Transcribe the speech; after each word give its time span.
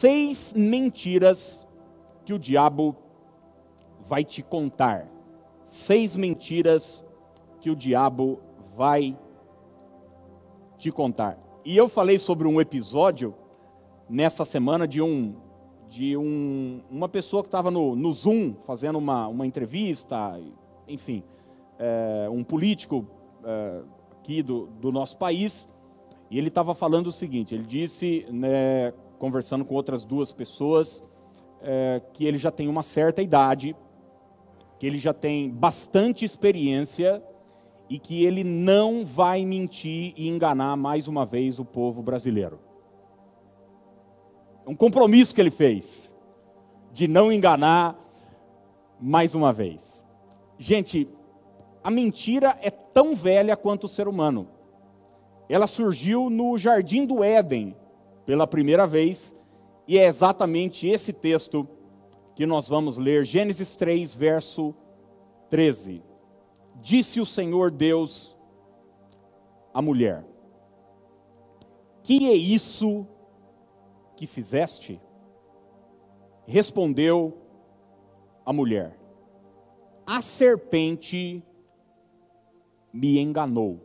seis 0.00 0.52
mentiras 0.54 1.66
que 2.24 2.32
o 2.32 2.38
diabo 2.38 2.94
vai 4.06 4.22
te 4.22 4.44
contar. 4.44 5.08
Seis 5.66 6.14
mentiras 6.14 7.04
que 7.58 7.68
o 7.68 7.74
diabo 7.74 8.38
vai 8.76 9.18
te 10.76 10.92
contar. 10.92 11.36
E 11.64 11.76
eu 11.76 11.88
falei 11.88 12.16
sobre 12.16 12.46
um 12.46 12.60
episódio 12.60 13.34
nessa 14.08 14.44
semana 14.44 14.86
de 14.86 15.02
um 15.02 15.34
de 15.88 16.16
um, 16.16 16.80
uma 16.88 17.08
pessoa 17.08 17.42
que 17.42 17.48
estava 17.48 17.68
no, 17.68 17.96
no 17.96 18.12
Zoom 18.12 18.54
fazendo 18.66 18.98
uma, 18.98 19.26
uma 19.26 19.46
entrevista, 19.48 20.40
enfim, 20.86 21.24
é, 21.76 22.28
um 22.30 22.44
político 22.44 23.04
é, 23.42 23.80
aqui 24.12 24.44
do, 24.44 24.66
do 24.80 24.92
nosso 24.92 25.16
país, 25.16 25.66
e 26.30 26.38
ele 26.38 26.48
estava 26.48 26.72
falando 26.72 27.08
o 27.08 27.12
seguinte: 27.12 27.54
ele 27.54 27.64
disse, 27.64 28.26
né, 28.30 28.92
conversando 29.18 29.64
com 29.64 29.74
outras 29.74 30.04
duas 30.04 30.32
pessoas, 30.32 31.02
é, 31.60 32.00
que 32.12 32.24
ele 32.24 32.38
já 32.38 32.50
tem 32.50 32.68
uma 32.68 32.82
certa 32.82 33.20
idade, 33.20 33.74
que 34.78 34.86
ele 34.86 34.98
já 34.98 35.12
tem 35.12 35.50
bastante 35.50 36.24
experiência 36.24 37.22
e 37.88 37.98
que 37.98 38.24
ele 38.24 38.44
não 38.44 39.04
vai 39.04 39.44
mentir 39.44 40.12
e 40.16 40.28
enganar 40.28 40.76
mais 40.76 41.08
uma 41.08 41.26
vez 41.26 41.58
o 41.58 41.64
povo 41.64 42.02
brasileiro. 42.02 42.60
Um 44.66 44.76
compromisso 44.76 45.34
que 45.34 45.40
ele 45.40 45.50
fez 45.50 46.14
de 46.92 47.08
não 47.08 47.32
enganar 47.32 47.98
mais 49.00 49.34
uma 49.34 49.52
vez. 49.52 50.04
Gente, 50.58 51.08
a 51.82 51.90
mentira 51.90 52.56
é 52.60 52.70
tão 52.70 53.16
velha 53.16 53.56
quanto 53.56 53.84
o 53.84 53.88
ser 53.88 54.06
humano. 54.06 54.48
Ela 55.48 55.66
surgiu 55.66 56.28
no 56.28 56.58
jardim 56.58 57.06
do 57.06 57.24
Éden 57.24 57.74
pela 58.28 58.46
primeira 58.46 58.86
vez, 58.86 59.34
e 59.86 59.96
é 59.96 60.04
exatamente 60.04 60.86
esse 60.86 61.14
texto 61.14 61.66
que 62.34 62.44
nós 62.44 62.68
vamos 62.68 62.98
ler, 62.98 63.24
Gênesis 63.24 63.74
3, 63.74 64.14
verso 64.14 64.74
13. 65.48 66.02
Disse 66.74 67.22
o 67.22 67.24
Senhor 67.24 67.70
Deus 67.70 68.36
à 69.72 69.80
mulher: 69.80 70.26
Que 72.02 72.28
é 72.28 72.34
isso 72.34 73.06
que 74.14 74.26
fizeste? 74.26 75.00
Respondeu 76.46 77.38
a 78.44 78.52
mulher: 78.52 78.94
A 80.06 80.20
serpente 80.20 81.42
me 82.92 83.18
enganou. 83.18 83.80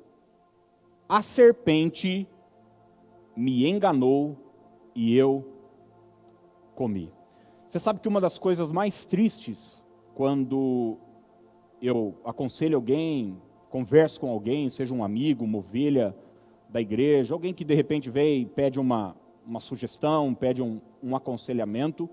A 1.07 1.21
serpente 1.21 2.27
me 3.35 3.67
enganou 3.67 4.37
e 4.95 5.15
eu 5.15 5.45
comi. 6.75 7.11
Você 7.65 7.79
sabe 7.79 7.99
que 7.99 8.07
uma 8.07 8.21
das 8.21 8.37
coisas 8.37 8.71
mais 8.71 9.05
tristes 9.05 9.83
quando 10.13 10.97
eu 11.81 12.15
aconselho 12.23 12.75
alguém, 12.75 13.41
converso 13.69 14.19
com 14.19 14.29
alguém, 14.29 14.69
seja 14.69 14.93
um 14.93 15.03
amigo, 15.03 15.43
uma 15.43 15.57
ovelha 15.57 16.15
da 16.69 16.79
igreja, 16.79 17.33
alguém 17.33 17.53
que 17.53 17.63
de 17.63 17.73
repente 17.73 18.09
vem 18.09 18.41
e 18.41 18.45
pede 18.45 18.79
uma, 18.79 19.15
uma 19.45 19.59
sugestão, 19.59 20.33
pede 20.33 20.61
um, 20.61 20.79
um 21.01 21.15
aconselhamento, 21.15 22.09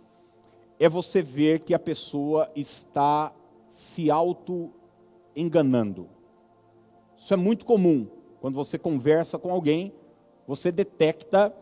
é 0.79 0.89
você 0.89 1.23
ver 1.23 1.61
que 1.61 1.75
a 1.75 1.79
pessoa 1.79 2.51
está 2.57 3.33
se 3.69 4.11
auto-enganando. 4.11 6.09
Isso 7.17 7.35
é 7.35 7.37
muito 7.37 7.67
comum. 7.67 8.09
Quando 8.41 8.55
você 8.55 8.79
conversa 8.79 9.39
com 9.39 9.53
alguém, 9.53 9.93
você 10.51 10.73
detecta 10.73 11.55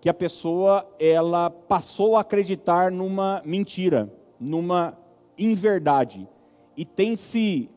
que 0.00 0.08
a 0.08 0.14
pessoa 0.14 0.88
ela 1.00 1.50
passou 1.50 2.14
a 2.14 2.20
acreditar 2.20 2.92
numa 2.92 3.42
mentira, 3.44 4.08
numa 4.38 4.96
inverdade 5.36 6.28
e 6.76 6.84
tem 6.84 7.16
se 7.16 7.68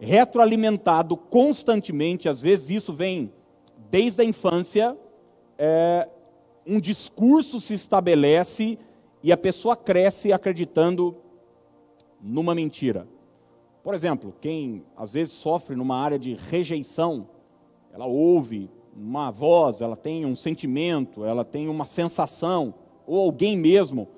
retroalimentado 0.00 1.18
constantemente. 1.18 2.30
Às 2.30 2.40
vezes 2.40 2.70
isso 2.70 2.94
vem 2.94 3.30
desde 3.90 4.22
a 4.22 4.24
infância, 4.24 4.96
é, 5.58 6.08
um 6.66 6.80
discurso 6.80 7.60
se 7.60 7.74
estabelece 7.74 8.78
e 9.22 9.30
a 9.30 9.36
pessoa 9.36 9.76
cresce 9.76 10.32
acreditando 10.32 11.14
numa 12.22 12.54
mentira. 12.54 13.06
Por 13.82 13.92
exemplo, 13.92 14.34
quem 14.40 14.82
às 14.96 15.12
vezes 15.12 15.34
sofre 15.34 15.76
numa 15.76 15.98
área 15.98 16.18
de 16.18 16.32
rejeição, 16.48 17.28
ela 17.92 18.06
ouve 18.06 18.70
uma 18.96 19.30
voz, 19.30 19.80
ela 19.80 19.96
tem 19.96 20.24
um 20.24 20.34
sentimento, 20.34 21.24
ela 21.24 21.44
tem 21.44 21.68
uma 21.68 21.84
sensação, 21.84 22.74
ou 23.06 23.20
alguém 23.20 23.56
mesmo 23.56 24.08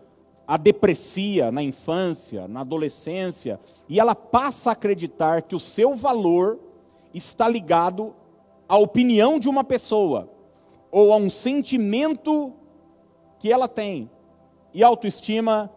a 0.46 0.56
deprecia 0.56 1.52
na 1.52 1.62
infância, 1.62 2.48
na 2.48 2.60
adolescência, 2.60 3.60
e 3.88 4.00
ela 4.00 4.14
passa 4.14 4.70
a 4.70 4.72
acreditar 4.72 5.42
que 5.42 5.54
o 5.54 5.60
seu 5.60 5.94
valor 5.94 6.58
está 7.12 7.46
ligado 7.48 8.14
à 8.68 8.78
opinião 8.78 9.38
de 9.38 9.48
uma 9.48 9.62
pessoa, 9.62 10.30
ou 10.90 11.12
a 11.12 11.16
um 11.16 11.28
sentimento 11.28 12.54
que 13.38 13.52
ela 13.52 13.68
tem, 13.68 14.10
e 14.72 14.82
a 14.82 14.86
autoestima 14.86 15.70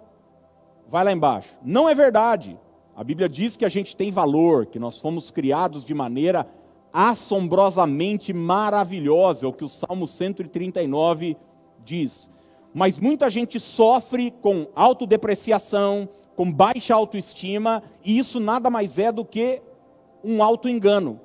vai 0.87 1.03
lá 1.03 1.11
embaixo. 1.11 1.53
Não 1.63 1.89
é 1.89 1.95
verdade. 1.95 2.57
A 2.95 3.03
Bíblia 3.03 3.27
diz 3.27 3.57
que 3.57 3.65
a 3.65 3.69
gente 3.69 3.95
tem 3.95 4.11
valor, 4.11 4.65
que 4.65 4.77
nós 4.77 4.99
fomos 4.99 5.31
criados 5.31 5.83
de 5.83 5.93
maneira 5.93 6.47
assombrosamente 6.93 8.33
maravilhosa, 8.33 9.45
é 9.45 9.49
o 9.49 9.53
que 9.53 9.63
o 9.63 9.69
Salmo 9.69 10.07
139 10.07 11.37
diz. 11.83 12.29
Mas 12.73 12.97
muita 12.97 13.29
gente 13.29 13.59
sofre 13.59 14.31
com 14.41 14.67
autodepreciação, 14.75 16.07
com 16.35 16.51
baixa 16.51 16.93
autoestima, 16.93 17.83
e 18.03 18.17
isso 18.17 18.39
nada 18.39 18.69
mais 18.69 18.97
é 18.97 19.11
do 19.11 19.25
que 19.25 19.61
um 20.23 20.41
auto-engano. 20.41 21.19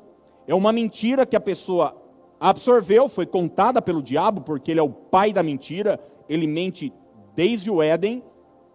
É 0.47 0.54
uma 0.54 0.72
mentira 0.72 1.27
que 1.27 1.37
a 1.37 1.41
pessoa 1.41 1.97
absorveu, 2.38 3.09
foi 3.09 3.27
contada 3.27 3.81
pelo 3.81 4.03
diabo, 4.03 4.43
porque 4.43 4.71
ele 4.71 4.81
é 4.81 4.83
o 4.83 4.91
pai 4.91 5.33
da 5.33 5.43
mentira, 5.43 6.00
ele 6.28 6.47
mente 6.47 6.93
desde 7.34 7.71
o 7.71 7.83
Éden, 7.83 8.22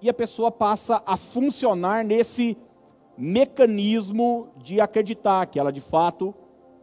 e 0.01 0.09
a 0.09 0.13
pessoa 0.13 0.51
passa 0.51 1.01
a 1.05 1.15
funcionar 1.15 2.03
nesse 2.03 2.57
mecanismo 3.17 4.49
de 4.57 4.81
acreditar 4.81 5.45
que 5.45 5.59
ela 5.59 5.71
de 5.71 5.81
fato 5.81 6.33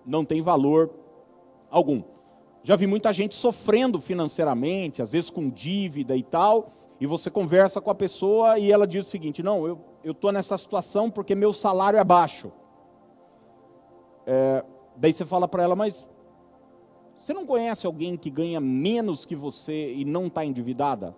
não 0.09 0.25
tem 0.25 0.43
valor 0.43 0.91
algum. 1.71 2.03
Já 2.63 2.75
vi 2.75 2.87
muita 2.87 3.13
gente 3.13 3.35
sofrendo 3.35 4.01
financeiramente, 4.01 5.03
às 5.03 5.13
vezes 5.13 5.31
com 5.31 5.49
dívida 5.49 6.17
e 6.17 6.23
tal, 6.23 6.73
e 7.01 7.07
você 7.07 7.31
conversa 7.31 7.81
com 7.81 7.91
a 7.91 7.95
pessoa 7.95 8.59
e 8.59 8.73
ela 8.73 8.87
diz 8.87 9.07
o 9.07 9.11
seguinte: 9.11 9.43
não, 9.43 9.67
eu 9.67 10.13
estou 10.13 10.33
nessa 10.33 10.57
situação 10.57 11.11
porque 11.11 11.35
meu 11.35 11.53
salário 11.53 11.99
é 11.99 12.05
baixo. 12.05 12.51
É, 14.27 14.65
daí 14.97 15.13
você 15.13 15.25
fala 15.25 15.47
para 15.47 15.63
ela, 15.63 15.77
mas 15.77 16.09
você 17.19 17.33
não 17.33 17.47
conhece 17.47 17.87
alguém 17.87 18.17
que 18.17 18.31
ganha 18.31 18.61
menos 18.61 19.25
que 19.25 19.37
você 19.37 19.93
e 19.95 20.05
não 20.05 20.27
está 20.27 20.45
endividada? 20.45 21.17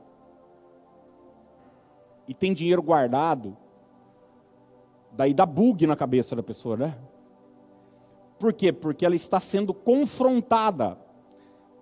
E 2.29 2.35
tem 2.35 2.55
dinheiro 2.55 2.83
guardado? 2.83 3.57
Daí 5.13 5.35
dá 5.35 5.45
bug 5.45 5.87
na 5.87 5.97
cabeça 5.97 6.37
da 6.37 6.43
pessoa, 6.43 6.77
né? 6.77 6.97
Por 8.41 8.55
quê? 8.55 8.73
Porque 8.73 9.05
ela 9.05 9.15
está 9.15 9.39
sendo 9.39 9.75
confrontada. 9.75 10.99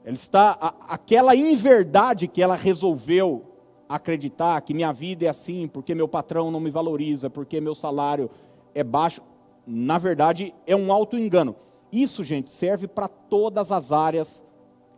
Ela 0.04 0.14
está 0.14 0.58
a, 0.60 0.94
aquela 0.94 1.36
inverdade 1.36 2.26
que 2.26 2.42
ela 2.42 2.56
resolveu 2.56 3.44
acreditar 3.88 4.60
que 4.60 4.74
minha 4.74 4.92
vida 4.92 5.24
é 5.24 5.28
assim, 5.28 5.69
porque 5.69 5.94
meu 5.94 6.08
patrão 6.08 6.50
não 6.50 6.58
me 6.58 6.69
valoriza, 6.69 7.30
porque 7.30 7.60
meu 7.60 7.76
salário 7.76 8.28
é 8.74 8.82
baixo, 8.82 9.22
na 9.64 9.98
verdade 9.98 10.52
é 10.66 10.74
um 10.74 10.92
auto 10.92 11.16
engano. 11.16 11.54
Isso, 11.92 12.24
gente, 12.24 12.50
serve 12.50 12.88
para 12.88 13.06
todas 13.06 13.70
as 13.70 13.92
áreas 13.92 14.44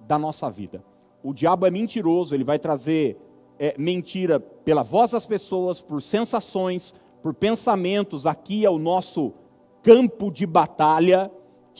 da 0.09 0.19
nossa 0.19 0.50
vida. 0.50 0.82
O 1.22 1.34
diabo 1.34 1.66
é 1.66 1.71
mentiroso, 1.71 2.34
ele 2.34 2.42
vai 2.42 2.59
trazer 2.59 3.19
é, 3.59 3.75
mentira 3.78 4.41
pela 4.41 4.82
voz 4.82 5.10
das 5.10 5.27
pessoas, 5.27 5.83
por 5.83 6.01
sensações, 6.01 6.95
por 7.22 7.34
pensamentos, 7.34 8.27
aqui 8.27 8.65
é 8.65 8.71
o 8.71 8.78
nosso 8.78 9.34
campo 9.83 10.30
de 10.30 10.47
batalha. 10.47 11.30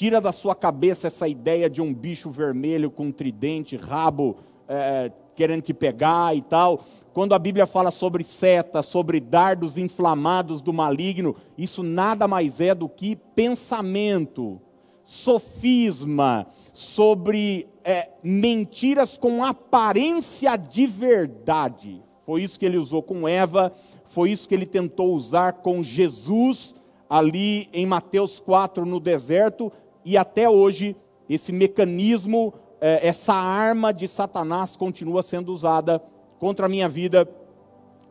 Tira 0.01 0.19
da 0.19 0.33
sua 0.33 0.55
cabeça 0.55 1.09
essa 1.09 1.29
ideia 1.29 1.69
de 1.69 1.83
um 1.83 1.93
bicho 1.93 2.31
vermelho 2.31 2.91
com 2.91 3.13
tridente, 3.13 3.77
rabo, 3.77 4.39
é, 4.67 5.13
querendo 5.35 5.61
te 5.61 5.75
pegar 5.75 6.35
e 6.35 6.41
tal. 6.41 6.83
Quando 7.13 7.35
a 7.35 7.39
Bíblia 7.39 7.67
fala 7.67 7.91
sobre 7.91 8.25
setas, 8.25 8.87
sobre 8.87 9.21
dardos 9.21 9.77
inflamados 9.77 10.63
do 10.63 10.73
maligno, 10.73 11.37
isso 11.59 11.83
nada 11.83 12.27
mais 12.27 12.63
é 12.63 12.75
do 12.75 12.89
que 12.89 13.15
pensamento, 13.15 14.59
sofisma, 15.05 16.47
sobre 16.73 17.69
é, 17.85 18.09
mentiras 18.23 19.19
com 19.19 19.45
aparência 19.45 20.57
de 20.57 20.87
verdade. 20.87 22.03
Foi 22.21 22.43
isso 22.43 22.59
que 22.59 22.65
ele 22.65 22.79
usou 22.79 23.03
com 23.03 23.29
Eva, 23.29 23.71
foi 24.07 24.31
isso 24.31 24.49
que 24.49 24.55
ele 24.55 24.65
tentou 24.65 25.13
usar 25.13 25.53
com 25.53 25.83
Jesus 25.83 26.75
ali 27.07 27.69
em 27.73 27.85
Mateus 27.85 28.41
4 28.41 28.87
no 28.87 29.01
deserto, 29.01 29.71
e 30.05 30.17
até 30.17 30.49
hoje 30.49 30.97
esse 31.29 31.53
mecanismo, 31.53 32.53
é, 32.81 33.07
essa 33.07 33.35
arma 33.35 33.93
de 33.93 34.09
Satanás 34.09 34.77
continua 34.77 35.23
sendo 35.23 35.53
usada 35.53 36.03
contra 36.39 36.67
a 36.67 36.69
minha 36.69 36.89
vida 36.89 37.29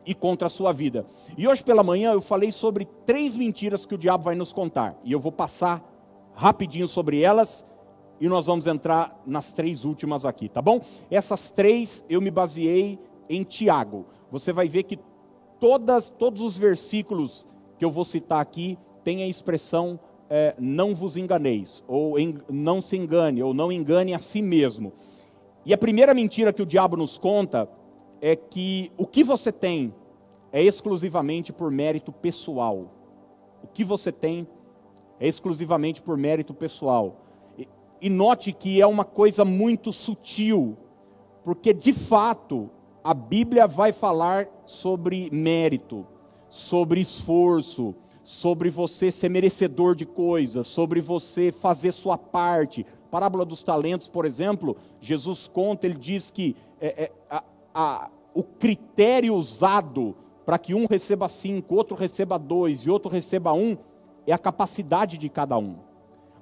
e 0.06 0.14
contra 0.14 0.46
a 0.46 0.50
sua 0.50 0.72
vida. 0.72 1.04
E 1.36 1.46
hoje 1.46 1.62
pela 1.62 1.82
manhã 1.82 2.12
eu 2.12 2.20
falei 2.20 2.50
sobre 2.50 2.86
três 3.04 3.36
mentiras 3.36 3.84
que 3.84 3.94
o 3.94 3.98
diabo 3.98 4.24
vai 4.24 4.34
nos 4.34 4.52
contar. 4.52 4.98
E 5.04 5.12
eu 5.12 5.20
vou 5.20 5.32
passar 5.32 5.84
rapidinho 6.34 6.88
sobre 6.88 7.20
elas 7.20 7.64
e 8.20 8.28
nós 8.28 8.46
vamos 8.46 8.66
entrar 8.66 9.20
nas 9.26 9.52
três 9.52 9.84
últimas 9.84 10.24
aqui, 10.24 10.48
tá 10.48 10.62
bom? 10.62 10.80
Essas 11.10 11.50
três 11.50 12.04
eu 12.08 12.20
me 12.20 12.30
baseei 12.30 12.98
em 13.28 13.42
Tiago. 13.42 14.06
Você 14.30 14.52
vai 14.52 14.68
ver 14.68 14.84
que 14.84 14.98
todas, 15.58 16.10
todos 16.10 16.40
os 16.40 16.56
versículos 16.56 17.46
que 17.78 17.84
eu 17.84 17.90
vou 17.90 18.04
citar 18.04 18.40
aqui 18.40 18.78
têm 19.02 19.22
a 19.22 19.26
expressão 19.26 19.98
é, 20.30 20.54
não 20.60 20.94
vos 20.94 21.16
enganeis, 21.16 21.82
ou 21.88 22.16
en, 22.16 22.38
não 22.48 22.80
se 22.80 22.96
engane, 22.96 23.42
ou 23.42 23.52
não 23.52 23.72
engane 23.72 24.14
a 24.14 24.20
si 24.20 24.40
mesmo. 24.40 24.92
E 25.66 25.74
a 25.74 25.78
primeira 25.78 26.14
mentira 26.14 26.52
que 26.52 26.62
o 26.62 26.66
diabo 26.66 26.96
nos 26.96 27.18
conta 27.18 27.68
é 28.20 28.36
que 28.36 28.92
o 28.96 29.06
que 29.06 29.24
você 29.24 29.50
tem 29.50 29.92
é 30.52 30.62
exclusivamente 30.62 31.52
por 31.52 31.70
mérito 31.70 32.12
pessoal. 32.12 32.92
O 33.62 33.66
que 33.66 33.82
você 33.82 34.12
tem 34.12 34.46
é 35.18 35.26
exclusivamente 35.26 36.00
por 36.00 36.16
mérito 36.16 36.54
pessoal. 36.54 37.24
E, 37.58 37.68
e 38.00 38.08
note 38.08 38.52
que 38.52 38.80
é 38.80 38.86
uma 38.86 39.04
coisa 39.04 39.44
muito 39.44 39.92
sutil, 39.92 40.76
porque 41.42 41.74
de 41.74 41.92
fato 41.92 42.70
a 43.02 43.12
Bíblia 43.12 43.66
vai 43.66 43.92
falar 43.92 44.48
sobre 44.64 45.28
mérito, 45.32 46.06
sobre 46.48 47.00
esforço, 47.00 47.94
sobre 48.22 48.70
você 48.70 49.10
ser 49.10 49.28
merecedor 49.28 49.94
de 49.94 50.04
coisas, 50.06 50.66
sobre 50.66 51.00
você 51.00 51.50
fazer 51.50 51.92
sua 51.92 52.18
parte. 52.18 52.84
Parábola 53.10 53.44
dos 53.44 53.62
talentos, 53.62 54.08
por 54.08 54.24
exemplo, 54.24 54.76
Jesus 55.00 55.48
conta, 55.48 55.86
ele 55.86 55.96
diz 55.98 56.30
que 56.30 56.54
é, 56.80 57.04
é, 57.04 57.12
a, 57.28 57.42
a, 57.74 58.10
o 58.34 58.42
critério 58.42 59.34
usado 59.34 60.14
para 60.44 60.58
que 60.58 60.74
um 60.74 60.86
receba 60.86 61.28
cinco, 61.28 61.74
outro 61.74 61.96
receba 61.96 62.38
dois 62.38 62.80
e 62.80 62.90
outro 62.90 63.10
receba 63.10 63.52
um, 63.52 63.76
é 64.26 64.32
a 64.32 64.38
capacidade 64.38 65.18
de 65.18 65.28
cada 65.28 65.58
um. 65.58 65.76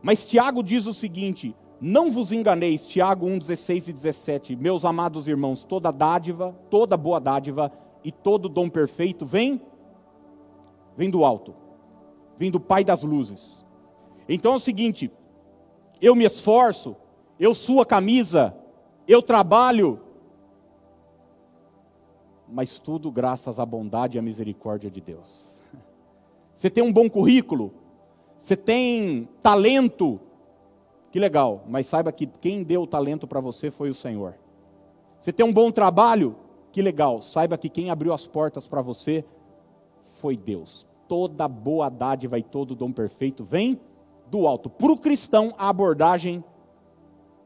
Mas 0.02 0.24
Tiago 0.24 0.62
diz 0.62 0.86
o 0.86 0.94
seguinte: 0.94 1.54
não 1.80 2.10
vos 2.10 2.32
enganeis, 2.32 2.86
Tiago 2.86 3.26
1, 3.26 3.38
16 3.38 3.88
e 3.88 3.92
17, 3.92 4.56
meus 4.56 4.84
amados 4.84 5.28
irmãos, 5.28 5.64
toda 5.64 5.90
dádiva, 5.90 6.54
toda 6.68 6.96
boa 6.96 7.20
dádiva 7.20 7.70
e 8.02 8.10
todo 8.10 8.48
dom 8.48 8.68
perfeito 8.68 9.24
vem, 9.24 9.60
vem 10.96 11.08
do 11.08 11.24
alto, 11.24 11.54
vem 12.38 12.50
do 12.50 12.60
Pai 12.60 12.84
das 12.84 13.02
luzes. 13.02 13.66
Então 14.28 14.52
é 14.52 14.56
o 14.56 14.60
seguinte, 14.60 15.10
eu 16.00 16.14
me 16.14 16.24
esforço, 16.24 16.96
eu 17.38 17.52
suo 17.52 17.80
a 17.80 17.86
camisa, 17.86 18.54
eu 19.06 19.20
trabalho, 19.20 20.00
mas 22.48 22.78
tudo 22.78 23.10
graças 23.10 23.58
à 23.58 23.66
bondade 23.66 24.16
e 24.16 24.18
à 24.18 24.22
misericórdia 24.22 24.90
de 24.90 25.00
Deus. 25.00 25.56
Você 26.54 26.70
tem 26.70 26.82
um 26.82 26.92
bom 26.92 27.10
currículo, 27.10 27.72
você 28.38 28.56
tem 28.56 29.28
talento, 29.42 30.20
que 31.10 31.18
legal, 31.18 31.64
mas 31.66 31.88
saiba 31.88 32.12
que 32.12 32.24
quem 32.24 32.62
deu 32.62 32.82
o 32.82 32.86
talento 32.86 33.26
para 33.26 33.40
você 33.40 33.68
foi 33.68 33.90
o 33.90 33.94
Senhor. 33.94 34.36
Você 35.18 35.32
tem 35.32 35.44
um 35.44 35.52
bom 35.52 35.72
trabalho, 35.72 36.36
que 36.70 36.80
legal, 36.80 37.20
saiba 37.20 37.58
que 37.58 37.68
quem 37.68 37.90
abriu 37.90 38.12
as 38.12 38.28
portas 38.28 38.68
para 38.68 38.80
você 38.80 39.24
foi 40.20 40.36
Deus. 40.36 40.86
Toda 41.08 41.48
boa 41.48 41.88
dádiva 41.88 42.38
e 42.38 42.42
todo 42.42 42.76
dom 42.76 42.92
perfeito 42.92 43.42
vem 43.42 43.80
do 44.30 44.46
alto. 44.46 44.68
Para 44.68 44.92
o 44.92 44.98
cristão, 44.98 45.54
a 45.58 45.68
abordagem 45.68 46.44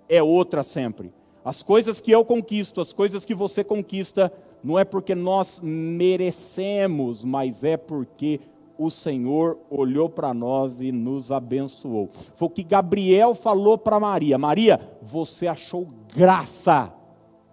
é 0.08 0.22
outra 0.22 0.62
sempre. 0.62 1.14
As 1.44 1.62
coisas 1.62 2.00
que 2.00 2.10
eu 2.10 2.24
conquisto, 2.24 2.80
as 2.80 2.92
coisas 2.92 3.24
que 3.24 3.34
você 3.34 3.64
conquista, 3.64 4.32
não 4.62 4.78
é 4.78 4.84
porque 4.84 5.14
nós 5.14 5.60
merecemos, 5.62 7.24
mas 7.24 7.64
é 7.64 7.76
porque 7.76 8.40
o 8.78 8.90
Senhor 8.90 9.58
olhou 9.70 10.08
para 10.08 10.32
nós 10.34 10.80
e 10.80 10.92
nos 10.92 11.30
abençoou. 11.32 12.10
Foi 12.12 12.46
o 12.46 12.50
que 12.50 12.62
Gabriel 12.62 13.34
falou 13.34 13.78
para 13.78 14.00
Maria: 14.00 14.38
Maria, 14.38 14.78
você 15.00 15.46
achou 15.46 15.88
graça 16.14 16.92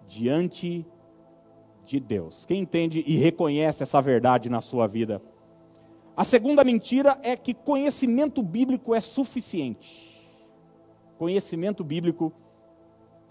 diante 0.06 0.86
de 1.84 1.98
Deus. 1.98 2.44
Quem 2.44 2.60
entende 2.60 3.02
e 3.06 3.16
reconhece 3.16 3.82
essa 3.82 4.00
verdade 4.00 4.48
na 4.48 4.60
sua 4.60 4.86
vida? 4.86 5.20
A 6.20 6.24
segunda 6.24 6.62
mentira 6.62 7.18
é 7.22 7.34
que 7.34 7.54
conhecimento 7.54 8.42
bíblico 8.42 8.94
é 8.94 9.00
suficiente. 9.00 10.22
Conhecimento 11.16 11.82
bíblico 11.82 12.30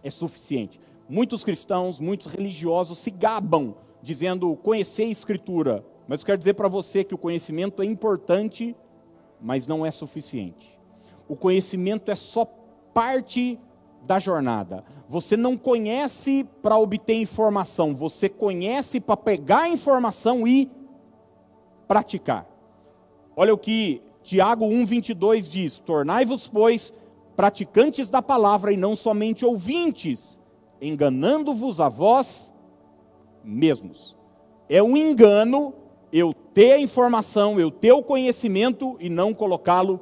é 0.03 0.09
suficiente. 0.09 0.79
Muitos 1.07 1.43
cristãos, 1.43 1.99
muitos 1.99 2.25
religiosos 2.25 2.97
se 2.97 3.11
gabam 3.11 3.75
dizendo 4.01 4.55
conhecer 4.55 5.03
a 5.03 5.09
Escritura, 5.09 5.85
mas 6.07 6.21
eu 6.21 6.25
quero 6.25 6.39
dizer 6.39 6.55
para 6.55 6.67
você 6.67 7.03
que 7.03 7.13
o 7.13 7.17
conhecimento 7.19 7.83
é 7.83 7.85
importante, 7.85 8.75
mas 9.39 9.67
não 9.67 9.85
é 9.85 9.91
suficiente. 9.91 10.75
O 11.27 11.35
conhecimento 11.35 12.09
é 12.09 12.15
só 12.15 12.43
parte 12.91 13.59
da 14.01 14.17
jornada. 14.17 14.83
Você 15.07 15.37
não 15.37 15.55
conhece 15.55 16.43
para 16.59 16.75
obter 16.79 17.21
informação, 17.21 17.93
você 17.93 18.27
conhece 18.27 18.99
para 18.99 19.15
pegar 19.15 19.69
informação 19.69 20.47
e 20.47 20.67
praticar. 21.87 22.49
Olha 23.39 23.53
o 23.53 23.57
que 23.57 24.01
Tiago 24.21 24.65
1:22 24.65 25.47
diz: 25.47 25.79
Tornai-vos, 25.79 26.49
pois, 26.49 26.93
praticantes 27.37 28.09
da 28.09 28.21
palavra 28.21 28.73
e 28.73 28.75
não 28.75 28.97
somente 28.97 29.45
ouvintes, 29.45 30.41
enganando-vos 30.81 31.79
a 31.79 31.87
vós 31.87 32.53
mesmos. 33.41 34.17
É 34.67 34.83
um 34.83 34.97
engano 34.97 35.73
eu 36.11 36.33
ter 36.53 36.73
a 36.73 36.79
informação, 36.79 37.57
eu 37.57 37.71
ter 37.71 37.93
o 37.93 38.03
conhecimento 38.03 38.97
e 38.99 39.09
não 39.09 39.33
colocá-lo 39.33 40.01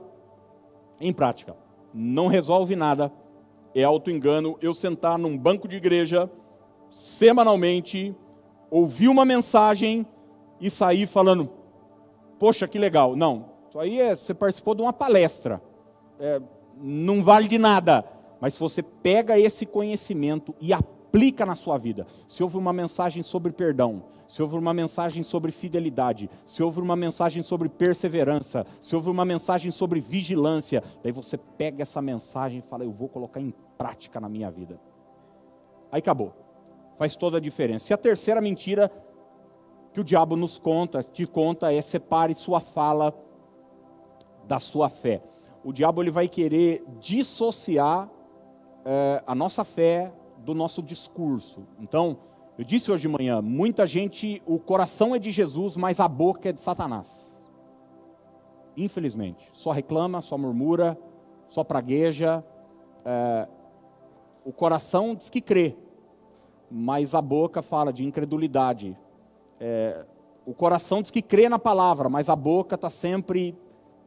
em 1.00 1.14
prática. 1.14 1.56
Não 1.94 2.26
resolve 2.26 2.76
nada, 2.76 3.14
é 3.76 3.84
auto-engano. 3.84 4.58
Eu 4.60 4.74
sentar 4.74 5.20
num 5.20 5.38
banco 5.38 5.68
de 5.68 5.76
igreja 5.76 6.28
semanalmente, 6.90 8.16
ouvir 8.72 9.10
uma 9.10 9.24
mensagem 9.24 10.08
e 10.60 10.72
sair 10.72 11.06
falando: 11.06 11.57
Poxa, 12.40 12.68
que 12.68 12.78
legal. 12.78 13.16
Não, 13.16 13.50
isso 13.68 13.80
aí 13.80 14.00
é, 14.00 14.16
você 14.16 14.34
participou 14.34 14.76
de 14.76 14.82
uma 14.82 14.94
palestra, 14.94 15.62
é, 16.20 16.42
não 16.80 17.24
vale 17.24 17.48
de 17.48 17.58
nada 17.58 18.18
mas 18.40 18.54
se 18.54 18.60
você 18.60 18.84
pega 18.84 19.40
esse 19.40 19.66
conhecimento 19.66 20.56
e 20.62 20.74
aplica 20.74 21.46
na 21.46 21.56
sua 21.56 21.78
vida, 21.78 22.06
se 22.28 22.44
houve 22.44 22.58
uma 22.58 22.74
mensagem 22.74 23.24
sobre 23.24 23.52
perdão, 23.52 24.04
se 24.28 24.42
houve 24.42 24.58
uma 24.58 24.74
mensagem 24.74 25.24
sobre 25.24 25.52
fidelidade, 25.52 26.30
se 26.46 26.62
houve 26.62 26.82
uma 26.82 26.96
mensagem 26.96 27.42
sobre 27.42 27.70
perseverança, 27.70 28.66
se 28.82 28.96
houve 28.96 29.10
uma 29.10 29.26
mensagem 29.26 29.72
sobre 29.72 30.00
vigilância, 30.00 30.84
daí 31.02 31.12
você 31.12 31.38
pega 31.38 31.82
essa 31.82 32.02
mensagem 32.02 32.60
e 32.60 32.62
fala: 32.62 32.84
Eu 32.84 32.92
vou 32.92 33.08
colocar 33.08 33.40
em 33.40 33.54
prática 33.78 34.20
na 34.20 34.28
minha 34.28 34.52
vida. 34.52 34.80
Aí 35.92 36.00
acabou. 36.00 36.34
Faz 36.98 37.16
toda 37.16 37.38
a 37.38 37.40
diferença. 37.40 37.92
E 37.92 37.94
a 37.94 37.98
terceira 37.98 38.42
mentira 38.42 38.92
que 39.98 40.02
o 40.02 40.04
diabo 40.04 40.36
nos 40.36 40.60
conta, 40.60 41.02
te 41.02 41.26
conta, 41.26 41.74
é 41.74 41.82
separe 41.82 42.36
sua 42.36 42.60
fala 42.60 43.12
da 44.48 44.60
sua 44.60 44.90
fé. 44.90 45.24
O 45.64 45.74
diabo 45.74 46.04
ele 46.04 46.12
vai 46.12 46.28
querer 46.28 46.86
dissociar 47.00 48.08
é, 48.86 49.24
a 49.26 49.34
nossa 49.34 49.64
fé 49.64 50.14
do 50.38 50.54
nosso 50.54 50.84
discurso. 50.84 51.66
Então, 51.80 52.20
eu 52.60 52.64
disse 52.64 52.92
hoje 52.92 53.02
de 53.02 53.08
manhã, 53.08 53.42
muita 53.42 53.88
gente, 53.88 54.40
o 54.46 54.60
coração 54.60 55.16
é 55.16 55.20
de 55.20 55.32
Jesus, 55.32 55.76
mas 55.76 56.00
a 56.00 56.08
boca 56.08 56.50
é 56.50 56.54
de 56.54 56.62
Satanás. 56.62 57.36
Infelizmente, 58.78 59.50
só 59.52 59.72
reclama, 59.72 60.22
só 60.22 60.38
murmura, 60.38 60.96
só 61.48 61.64
pragueja. 61.64 62.46
É, 63.04 63.48
o 64.46 64.54
coração 64.54 65.16
diz 65.16 65.28
que 65.28 65.42
crê, 65.42 65.76
mas 66.70 67.16
a 67.16 67.22
boca 67.22 67.64
fala 67.64 67.92
de 67.92 68.06
incredulidade. 68.06 68.96
É, 69.60 70.06
o 70.46 70.54
coração 70.54 71.02
diz 71.02 71.12
que 71.12 71.22
crê 71.22 71.50
na 71.50 71.60
palavra, 71.60 72.10
mas 72.10 72.30
a 72.30 72.36
boca 72.36 72.76
está 72.76 72.90
sempre 72.90 73.58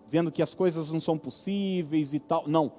dizendo 0.06 0.32
que 0.32 0.42
as 0.42 0.54
coisas 0.54 0.90
não 0.90 1.00
são 1.00 1.16
possíveis 1.16 2.14
e 2.14 2.18
tal. 2.18 2.44
Não. 2.48 2.72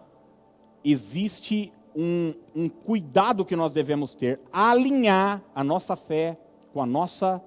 Existe 0.83 1.71
um, 1.95 2.33
um 2.55 2.67
cuidado 2.67 3.45
que 3.45 3.55
nós 3.55 3.71
devemos 3.71 4.15
ter, 4.15 4.39
alinhar 4.51 5.43
a 5.53 5.63
nossa 5.63 5.95
fé 5.95 6.37
com 6.73 6.81
a 6.81 6.85
nossa, 6.85 7.41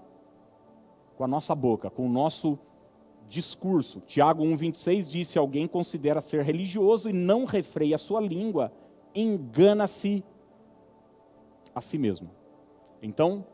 com 1.16 1.24
a 1.24 1.28
nossa 1.28 1.54
boca, 1.54 1.90
com 1.90 2.06
o 2.06 2.08
nosso 2.08 2.58
discurso. 3.28 4.00
Tiago 4.06 4.44
1,26 4.44 5.10
diz: 5.10 5.28
se 5.28 5.38
alguém 5.38 5.66
considera 5.66 6.20
ser 6.20 6.42
religioso 6.42 7.10
e 7.10 7.12
não 7.12 7.44
refreia 7.44 7.96
a 7.96 7.98
sua 7.98 8.20
língua, 8.20 8.72
engana-se 9.14 10.24
a 11.74 11.80
si 11.80 11.98
mesmo. 11.98 12.30
Então, 13.02 13.44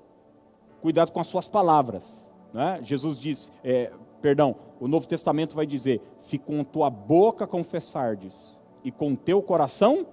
cuidado 0.80 1.12
com 1.12 1.20
as 1.20 1.26
suas 1.26 1.48
palavras. 1.48 2.28
Né? 2.52 2.80
Jesus 2.82 3.18
diz, 3.18 3.52
é, 3.62 3.92
perdão, 4.20 4.56
o 4.80 4.88
Novo 4.88 5.06
Testamento 5.06 5.54
vai 5.54 5.66
dizer: 5.66 6.00
se 6.18 6.38
com 6.38 6.64
tua 6.64 6.90
boca 6.90 7.46
confessardes 7.46 8.58
e 8.82 8.90
com 8.90 9.14
teu 9.14 9.42
coração 9.42 10.06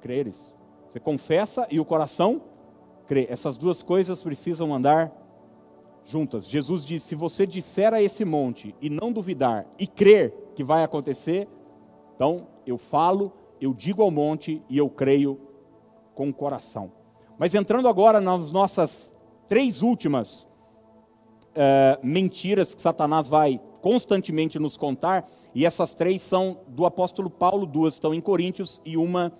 creres. 0.00 0.54
Você 0.88 1.00
confessa 1.00 1.66
e 1.70 1.80
o 1.80 1.84
coração 1.84 2.40
crer. 3.06 3.26
Essas 3.30 3.58
duas 3.58 3.82
coisas 3.82 4.22
precisam 4.22 4.74
andar 4.74 5.12
juntas. 6.04 6.48
Jesus 6.48 6.84
disse: 6.84 7.08
se 7.08 7.14
você 7.14 7.46
disser 7.46 7.92
a 7.92 8.02
esse 8.02 8.24
monte 8.24 8.74
e 8.80 8.88
não 8.88 9.12
duvidar 9.12 9.66
e 9.78 9.86
crer 9.86 10.32
que 10.54 10.64
vai 10.64 10.82
acontecer, 10.82 11.48
então 12.14 12.46
eu 12.66 12.78
falo, 12.78 13.32
eu 13.60 13.74
digo 13.74 14.02
ao 14.02 14.10
monte 14.10 14.62
e 14.68 14.78
eu 14.78 14.88
creio 14.88 15.40
com 16.14 16.28
o 16.28 16.34
coração. 16.34 16.92
Mas 17.38 17.54
entrando 17.54 17.88
agora 17.88 18.20
nas 18.20 18.50
nossas 18.50 19.15
três 19.48 19.82
últimas 19.82 20.46
é, 21.54 21.98
mentiras 22.02 22.74
que 22.74 22.82
Satanás 22.82 23.28
vai 23.28 23.60
constantemente 23.80 24.58
nos 24.58 24.76
contar, 24.76 25.28
e 25.54 25.64
essas 25.64 25.94
três 25.94 26.20
são 26.20 26.60
do 26.68 26.84
apóstolo 26.84 27.30
Paulo, 27.30 27.64
duas 27.64 27.94
estão 27.94 28.12
em 28.12 28.20
Coríntios 28.20 28.82
e 28.84 28.96
uma 28.96 29.32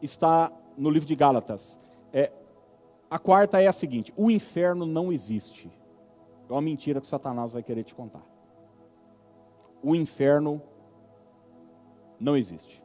está 0.00 0.50
no 0.76 0.90
livro 0.90 1.06
de 1.06 1.14
Gálatas. 1.14 1.78
É, 2.12 2.32
a 3.10 3.18
quarta 3.18 3.60
é 3.60 3.66
a 3.66 3.72
seguinte: 3.72 4.12
o 4.16 4.30
inferno 4.30 4.86
não 4.86 5.12
existe. 5.12 5.70
É 6.48 6.52
uma 6.52 6.62
mentira 6.62 7.00
que 7.00 7.06
Satanás 7.06 7.52
vai 7.52 7.62
querer 7.62 7.84
te 7.84 7.94
contar. 7.94 8.26
O 9.82 9.94
inferno 9.94 10.60
não 12.18 12.36
existe. 12.36 12.82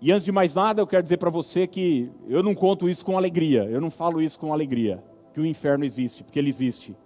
E 0.00 0.10
antes 0.10 0.24
de 0.24 0.32
mais 0.32 0.54
nada, 0.54 0.80
eu 0.80 0.86
quero 0.86 1.02
dizer 1.02 1.16
para 1.16 1.30
você 1.30 1.66
que 1.66 2.10
eu 2.26 2.42
não 2.42 2.54
conto 2.54 2.88
isso 2.88 3.04
com 3.04 3.16
alegria, 3.16 3.64
eu 3.64 3.80
não 3.80 3.90
falo 3.90 4.20
isso 4.20 4.38
com 4.38 4.52
alegria, 4.52 5.02
que 5.32 5.40
o 5.40 5.46
inferno 5.46 5.84
existe, 5.84 6.22
porque 6.22 6.38
ele 6.38 6.48
existe. 6.48 6.96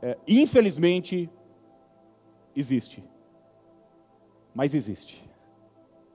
É, 0.00 0.16
infelizmente, 0.26 1.30
existe. 2.54 3.04
Mas 4.54 4.74
existe. 4.74 5.24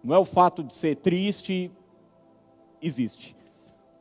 Não 0.03 0.15
é 0.15 0.19
o 0.19 0.25
fato 0.25 0.63
de 0.63 0.73
ser 0.73 0.95
triste, 0.97 1.71
existe. 2.81 3.35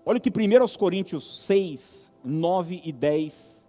Olha 0.05 0.19
o 0.19 0.21
que 0.21 0.31
1 0.31 0.79
Coríntios 0.79 1.43
6, 1.45 2.13
9 2.23 2.81
e 2.85 2.93
10 2.93 3.67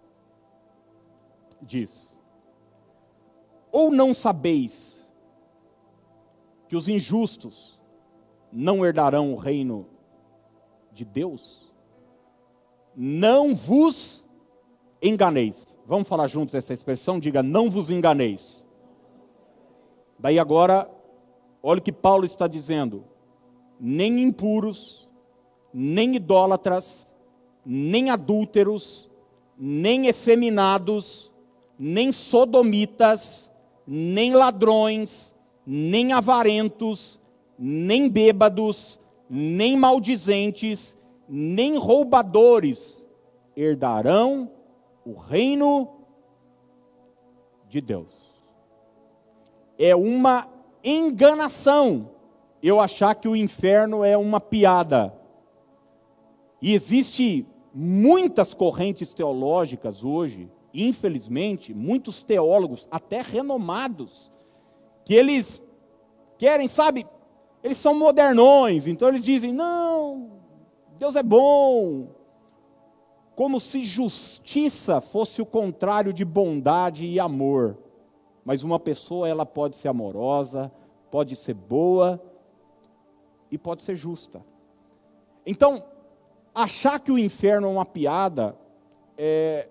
diz: 1.60 2.18
Ou 3.72 3.90
não 3.90 4.14
sabeis 4.14 5.08
que 6.68 6.76
os 6.76 6.86
injustos 6.88 7.80
não 8.52 8.84
herdarão 8.84 9.32
o 9.32 9.36
reino 9.36 9.88
de 10.92 11.04
Deus? 11.04 11.67
Não 13.00 13.54
vos 13.54 14.26
enganeis. 15.00 15.78
Vamos 15.86 16.08
falar 16.08 16.26
juntos 16.26 16.52
essa 16.56 16.72
expressão? 16.72 17.20
Diga, 17.20 17.44
não 17.44 17.70
vos 17.70 17.90
enganeis. 17.90 18.66
Daí 20.18 20.36
agora, 20.36 20.90
olha 21.62 21.78
o 21.78 21.82
que 21.82 21.92
Paulo 21.92 22.24
está 22.24 22.48
dizendo: 22.48 23.04
nem 23.78 24.20
impuros, 24.20 25.08
nem 25.72 26.16
idólatras, 26.16 27.14
nem 27.64 28.10
adúlteros, 28.10 29.08
nem 29.56 30.08
efeminados, 30.08 31.32
nem 31.78 32.10
sodomitas, 32.10 33.48
nem 33.86 34.34
ladrões, 34.34 35.36
nem 35.64 36.12
avarentos, 36.12 37.20
nem 37.56 38.08
bêbados, 38.08 38.98
nem 39.30 39.76
maldizentes, 39.76 40.97
nem 41.28 41.76
roubadores 41.76 43.04
herdarão 43.56 44.50
o 45.04 45.14
reino 45.14 45.88
de 47.68 47.80
Deus. 47.80 48.12
É 49.78 49.94
uma 49.94 50.48
enganação 50.82 52.10
eu 52.62 52.80
achar 52.80 53.14
que 53.14 53.28
o 53.28 53.36
inferno 53.36 54.02
é 54.02 54.16
uma 54.16 54.40
piada. 54.40 55.14
E 56.60 56.74
existe 56.74 57.46
muitas 57.72 58.52
correntes 58.52 59.14
teológicas 59.14 60.02
hoje, 60.02 60.50
infelizmente, 60.74 61.72
muitos 61.72 62.22
teólogos, 62.22 62.88
até 62.90 63.22
renomados, 63.22 64.32
que 65.04 65.14
eles 65.14 65.62
querem, 66.36 66.66
sabe, 66.66 67.06
eles 67.62 67.76
são 67.76 67.94
modernões, 67.94 68.86
então 68.86 69.08
eles 69.08 69.24
dizem: 69.24 69.52
não, 69.52 70.37
Deus 70.98 71.14
é 71.14 71.22
bom, 71.22 72.08
como 73.36 73.60
se 73.60 73.84
justiça 73.84 75.00
fosse 75.00 75.40
o 75.40 75.46
contrário 75.46 76.12
de 76.12 76.24
bondade 76.24 77.06
e 77.06 77.20
amor. 77.20 77.78
Mas 78.44 78.64
uma 78.64 78.80
pessoa, 78.80 79.28
ela 79.28 79.46
pode 79.46 79.76
ser 79.76 79.86
amorosa, 79.86 80.72
pode 81.08 81.36
ser 81.36 81.54
boa 81.54 82.20
e 83.48 83.56
pode 83.56 83.84
ser 83.84 83.94
justa. 83.94 84.44
Então, 85.46 85.84
achar 86.52 86.98
que 86.98 87.12
o 87.12 87.18
inferno 87.18 87.68
é 87.68 87.70
uma 87.70 87.86
piada 87.86 88.56
é, 89.16 89.68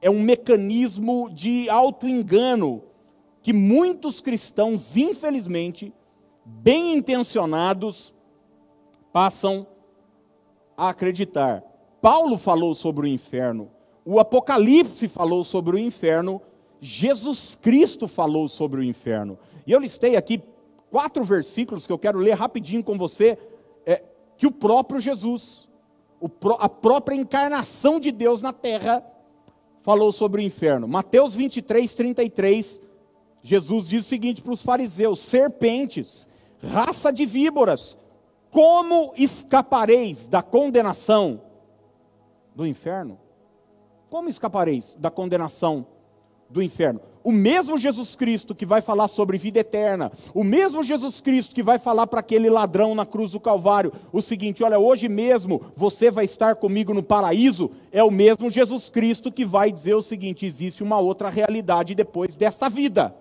é 0.00 0.08
um 0.08 0.22
mecanismo 0.22 1.28
de 1.28 1.68
auto-engano 1.68 2.82
que 3.42 3.52
muitos 3.52 4.22
cristãos, 4.22 4.96
infelizmente, 4.96 5.92
bem 6.42 6.94
intencionados, 6.94 8.14
passam 9.12 9.66
a 10.78 10.90
acreditar. 10.90 11.64
Paulo 12.00 12.38
falou 12.38 12.72
sobre 12.72 13.06
o 13.06 13.08
inferno, 13.08 13.68
o 14.04 14.20
Apocalipse 14.20 15.08
falou 15.08 15.42
sobre 15.42 15.74
o 15.74 15.78
inferno, 15.78 16.40
Jesus 16.80 17.58
Cristo 17.60 18.06
falou 18.06 18.48
sobre 18.48 18.80
o 18.80 18.84
inferno. 18.84 19.36
E 19.66 19.72
eu 19.72 19.80
listei 19.80 20.14
aqui 20.14 20.40
quatro 20.88 21.24
versículos 21.24 21.84
que 21.84 21.92
eu 21.92 21.98
quero 21.98 22.20
ler 22.20 22.34
rapidinho 22.34 22.84
com 22.84 22.96
você, 22.96 23.36
é, 23.84 24.02
que 24.36 24.46
o 24.46 24.52
próprio 24.52 25.00
Jesus, 25.00 25.68
o, 26.20 26.30
a 26.60 26.68
própria 26.68 27.16
encarnação 27.16 27.98
de 27.98 28.12
Deus 28.12 28.40
na 28.40 28.52
terra, 28.52 29.04
falou 29.80 30.12
sobre 30.12 30.40
o 30.40 30.44
inferno. 30.44 30.86
Mateus 30.86 31.34
23, 31.34 31.92
33, 31.92 32.80
Jesus 33.42 33.88
diz 33.88 34.06
o 34.06 34.08
seguinte 34.08 34.42
para 34.42 34.52
os 34.52 34.62
fariseus: 34.62 35.18
serpentes, 35.18 36.26
raça 36.62 37.12
de 37.12 37.26
víboras, 37.26 37.98
como 38.50 39.12
escapareis 39.16 40.26
da 40.26 40.42
condenação 40.42 41.40
do 42.54 42.66
inferno? 42.66 43.18
Como 44.08 44.28
escapareis 44.28 44.96
da 44.98 45.10
condenação 45.10 45.86
do 46.48 46.62
inferno? 46.62 47.00
O 47.22 47.30
mesmo 47.30 47.76
Jesus 47.76 48.16
Cristo 48.16 48.54
que 48.54 48.64
vai 48.64 48.80
falar 48.80 49.06
sobre 49.06 49.36
vida 49.36 49.58
eterna, 49.58 50.10
o 50.32 50.42
mesmo 50.42 50.82
Jesus 50.82 51.20
Cristo 51.20 51.54
que 51.54 51.62
vai 51.62 51.78
falar 51.78 52.06
para 52.06 52.20
aquele 52.20 52.48
ladrão 52.48 52.94
na 52.94 53.04
cruz 53.04 53.32
do 53.32 53.40
Calvário 53.40 53.92
o 54.10 54.22
seguinte: 54.22 54.64
olha, 54.64 54.78
hoje 54.78 55.10
mesmo 55.10 55.60
você 55.76 56.10
vai 56.10 56.24
estar 56.24 56.56
comigo 56.56 56.94
no 56.94 57.02
paraíso, 57.02 57.70
é 57.92 58.02
o 58.02 58.10
mesmo 58.10 58.48
Jesus 58.48 58.88
Cristo 58.88 59.30
que 59.30 59.44
vai 59.44 59.70
dizer 59.70 59.94
o 59.94 60.00
seguinte: 60.00 60.46
existe 60.46 60.82
uma 60.82 60.98
outra 60.98 61.28
realidade 61.28 61.94
depois 61.94 62.34
desta 62.34 62.70
vida, 62.70 63.14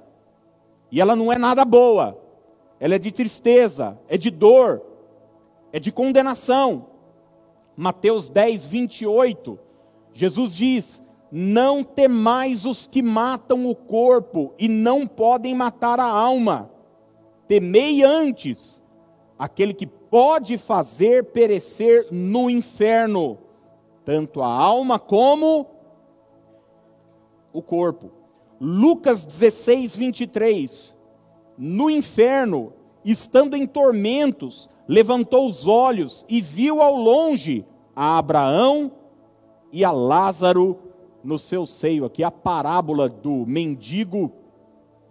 e 0.89 1.01
ela 1.01 1.15
não 1.15 1.33
é 1.33 1.37
nada 1.37 1.65
boa, 1.65 2.17
ela 2.79 2.95
é 2.95 2.99
de 2.99 3.11
tristeza, 3.11 3.99
é 4.07 4.17
de 4.17 4.29
dor, 4.29 4.81
é 5.71 5.79
de 5.79 5.91
condenação. 5.91 6.87
Mateus 7.75 8.29
10, 8.29 8.65
28, 8.65 9.59
Jesus 10.13 10.55
diz: 10.55 11.03
Não 11.31 11.83
temais 11.83 12.65
os 12.65 12.87
que 12.87 13.01
matam 13.01 13.69
o 13.69 13.75
corpo 13.75 14.53
e 14.57 14.67
não 14.67 15.05
podem 15.05 15.53
matar 15.53 15.99
a 15.99 16.05
alma, 16.05 16.71
temei 17.47 18.03
antes 18.03 18.81
aquele 19.37 19.73
que 19.73 19.85
pode 19.85 20.57
fazer 20.57 21.25
perecer 21.25 22.07
no 22.11 22.49
inferno, 22.49 23.37
tanto 24.03 24.41
a 24.41 24.47
alma 24.47 24.97
como 24.97 25.67
o 27.53 27.61
corpo. 27.61 28.11
Lucas 28.59 29.23
16, 29.23 29.95
23. 29.95 30.95
No 31.57 31.89
inferno, 31.89 32.73
estando 33.03 33.55
em 33.55 33.65
tormentos, 33.65 34.69
levantou 34.87 35.47
os 35.47 35.67
olhos 35.67 36.25
e 36.29 36.39
viu 36.39 36.81
ao 36.81 36.95
longe 36.95 37.65
a 37.95 38.17
Abraão 38.17 38.91
e 39.71 39.83
a 39.83 39.91
Lázaro 39.91 40.79
no 41.23 41.37
seu 41.37 41.65
seio. 41.65 42.05
Aqui 42.05 42.23
a 42.23 42.31
parábola 42.31 43.09
do 43.09 43.45
mendigo, 43.45 44.31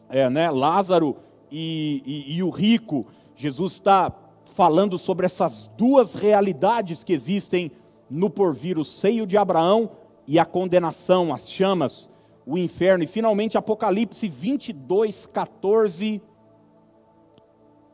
é, 0.08 0.30
né, 0.30 0.50
Lázaro 0.50 1.16
e, 1.50 2.02
e, 2.06 2.36
e 2.36 2.42
o 2.42 2.50
rico. 2.50 3.06
Jesus 3.34 3.74
está 3.74 4.12
falando 4.54 4.96
sobre 4.96 5.26
essas 5.26 5.70
duas 5.76 6.14
realidades 6.14 7.04
que 7.04 7.12
existem 7.12 7.70
no 8.08 8.30
porvir: 8.30 8.78
o 8.78 8.84
seio 8.84 9.26
de 9.26 9.36
Abraão 9.36 9.90
e 10.26 10.38
a 10.38 10.44
condenação, 10.44 11.34
as 11.34 11.50
chamas, 11.50 12.08
o 12.46 12.56
inferno. 12.56 13.04
E 13.04 13.06
finalmente 13.06 13.58
Apocalipse 13.58 14.28
22, 14.28 15.26
14 15.26 16.22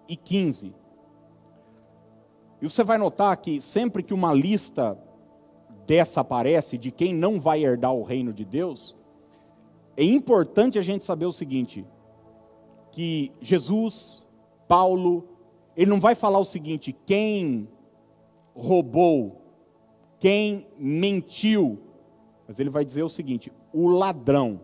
e 0.08 0.16
15. 0.16 0.81
E 2.62 2.70
você 2.70 2.84
vai 2.84 2.96
notar 2.96 3.36
que 3.38 3.60
sempre 3.60 4.04
que 4.04 4.14
uma 4.14 4.32
lista 4.32 4.96
dessa 5.84 6.20
aparece, 6.20 6.78
de 6.78 6.92
quem 6.92 7.12
não 7.12 7.40
vai 7.40 7.64
herdar 7.64 7.92
o 7.92 8.04
reino 8.04 8.32
de 8.32 8.44
Deus, 8.44 8.96
é 9.96 10.04
importante 10.04 10.78
a 10.78 10.82
gente 10.82 11.04
saber 11.04 11.26
o 11.26 11.32
seguinte: 11.32 11.84
que 12.92 13.32
Jesus, 13.40 14.24
Paulo, 14.68 15.28
ele 15.76 15.90
não 15.90 15.98
vai 15.98 16.14
falar 16.14 16.38
o 16.38 16.44
seguinte: 16.44 16.96
quem 17.04 17.68
roubou, 18.54 19.42
quem 20.20 20.68
mentiu. 20.78 21.80
Mas 22.46 22.60
ele 22.60 22.70
vai 22.70 22.84
dizer 22.84 23.02
o 23.02 23.08
seguinte: 23.08 23.52
o 23.72 23.88
ladrão, 23.88 24.60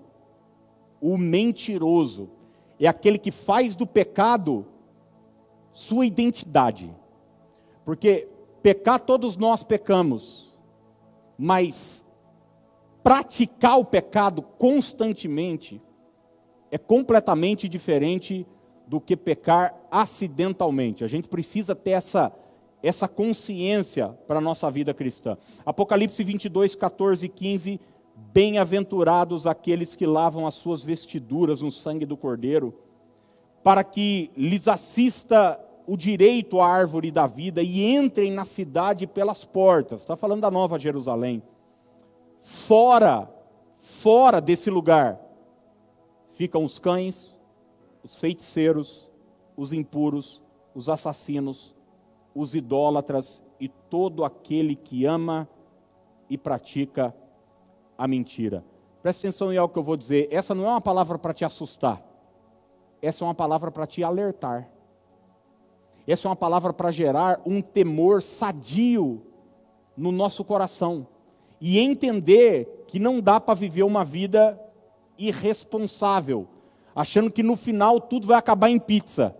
o 1.01 1.19
mentiroso, 1.19 2.31
é 2.79 2.87
aquele 2.87 3.19
que 3.19 3.33
faz 3.33 3.75
do 3.75 3.89
pecado 3.89 4.65
sua 5.73 6.07
identidade. 6.07 6.95
Porque 7.89 8.29
pecar 8.63 9.01
todos 9.01 9.39
nós 9.39 9.65
pecamos, 9.65 10.55
mas 11.39 12.05
praticar 13.03 13.79
o 13.79 13.85
pecado 13.87 14.43
constantemente 14.43 15.81
é 16.71 16.77
completamente 16.77 17.67
diferente 17.67 18.47
do 18.87 19.01
que 19.01 19.17
pecar 19.17 19.75
acidentalmente. 19.91 21.03
A 21.03 21.07
gente 21.07 21.31
precisa 21.31 21.75
ter 21.75 21.93
essa, 21.93 22.31
essa 22.83 23.09
consciência 23.09 24.09
para 24.27 24.37
a 24.37 24.43
nossa 24.43 24.71
vida 24.71 24.93
cristã. 24.93 25.39
Apocalipse 25.65 26.23
22, 26.23 26.75
14 26.75 27.25
e 27.25 27.29
15. 27.31 27.81
Bem-aventurados 28.15 29.47
aqueles 29.47 29.97
que 29.97 30.05
lavam 30.05 30.47
as 30.47 30.57
suas 30.57 30.83
vestiduras 30.83 31.63
no 31.63 31.71
sangue 31.71 32.05
do 32.05 32.19
Cordeiro, 32.19 32.79
para 33.65 33.83
que 33.83 34.31
lhes 34.37 34.69
assista 34.69 35.59
o 35.89 35.97
direito 35.97 36.61
à 36.61 36.69
árvore 36.69 37.11
da 37.11 37.27
vida 37.27 37.63
e 37.63 37.97
entrem 37.97 38.31
na 38.31 38.45
cidade 38.45 39.07
pelas 39.07 39.47
portas. 39.47 40.03
Está 40.03 40.15
falando 40.15 40.43
da 40.43 40.51
Nova 40.51 40.79
Jerusalém. 40.79 41.43
Fora, 42.37 43.27
fora 43.79 44.39
desse 44.39 44.69
lugar, 44.69 45.19
ficam 46.33 46.63
os 46.63 46.79
cães, 46.79 47.41
os 48.05 48.17
feiticeiros, 48.17 49.11
os 49.57 49.73
impuros, 49.73 50.43
os 50.75 50.91
assassinos, 50.91 51.75
os 52.35 52.55
idólatras 52.55 53.43
e 53.59 53.67
todo 53.67 54.27
aquele 54.27 54.77
que 54.77 55.07
ama 55.07 55.49
e 56.29 56.37
pratica 56.37 57.17
a 57.97 58.07
mentira. 58.07 58.63
Preste 59.01 59.21
atenção 59.21 59.51
em 59.51 59.57
algo 59.57 59.73
que 59.73 59.79
eu 59.79 59.83
vou 59.83 59.97
dizer. 59.97 60.29
Essa 60.31 60.55
não 60.55 60.67
é 60.67 60.69
uma 60.69 60.83
palavra 60.83 61.19
para 61.19 61.33
te 61.33 61.47
assustar. 61.47 62.03
Essa 63.01 63.25
é 63.25 63.27
uma 63.27 63.35
palavra 63.35 63.71
para 63.71 63.87
te 63.87 64.05
alertar. 64.05 64.69
Essa 66.09 66.27
é 66.27 66.31
uma 66.31 66.37
palavra 66.37 66.73
para 66.73 66.91
gerar 66.91 67.41
um 67.47 67.61
temor 67.61 68.23
sadio 68.23 69.23
no 69.97 70.11
nosso 70.11 70.43
coração. 70.43 71.07
E 71.61 71.79
entender 71.79 72.85
que 72.89 72.99
não 72.99 73.21
dá 73.21 73.39
para 73.39 73.55
viver 73.55 73.83
uma 73.83 74.05
vida 74.05 74.59
irresponsável 75.19 76.49
achando 76.99 77.31
que 77.31 77.45
no 77.45 77.55
final 77.55 78.01
tudo 78.01 78.27
vai 78.27 78.37
acabar 78.37 78.69
em 78.71 78.79
pizza. 78.79 79.33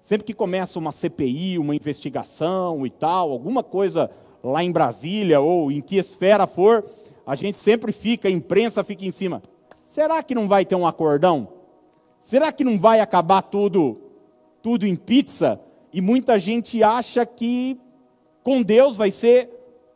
Sempre 0.00 0.24
que 0.24 0.32
começa 0.32 0.78
uma 0.78 0.90
CPI, 0.90 1.58
uma 1.58 1.76
investigação 1.76 2.86
e 2.86 2.90
tal, 2.90 3.32
alguma 3.32 3.62
coisa 3.62 4.10
lá 4.42 4.64
em 4.64 4.72
Brasília 4.72 5.38
ou 5.38 5.70
em 5.70 5.82
que 5.82 5.98
esfera 5.98 6.46
for, 6.46 6.86
a 7.26 7.34
gente 7.34 7.58
sempre 7.58 7.92
fica, 7.92 8.28
a 8.28 8.30
imprensa 8.30 8.82
fica 8.82 9.04
em 9.04 9.10
cima. 9.10 9.42
Será 9.82 10.22
que 10.22 10.34
não 10.34 10.48
vai 10.48 10.64
ter 10.64 10.74
um 10.74 10.86
acordão? 10.86 11.48
Será 12.22 12.50
que 12.50 12.64
não 12.64 12.78
vai 12.78 13.00
acabar 13.00 13.42
tudo 13.42 13.98
tudo 14.62 14.86
em 14.86 14.96
pizza? 14.96 15.60
E 15.96 16.00
muita 16.02 16.38
gente 16.38 16.82
acha 16.82 17.24
que 17.24 17.80
com 18.42 18.60
Deus 18.60 18.98
vai 18.98 19.10
ser 19.10 19.48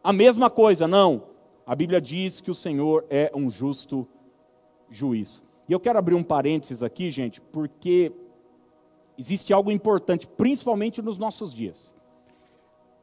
a 0.02 0.14
mesma 0.14 0.48
coisa. 0.48 0.88
Não. 0.88 1.24
A 1.66 1.74
Bíblia 1.74 2.00
diz 2.00 2.40
que 2.40 2.50
o 2.50 2.54
Senhor 2.54 3.04
é 3.10 3.30
um 3.34 3.50
justo 3.50 4.08
juiz. 4.88 5.44
E 5.68 5.72
eu 5.74 5.78
quero 5.78 5.98
abrir 5.98 6.14
um 6.14 6.22
parênteses 6.22 6.82
aqui, 6.82 7.10
gente, 7.10 7.38
porque 7.38 8.10
existe 9.18 9.52
algo 9.52 9.70
importante, 9.70 10.26
principalmente 10.26 11.02
nos 11.02 11.18
nossos 11.18 11.52
dias. 11.54 11.94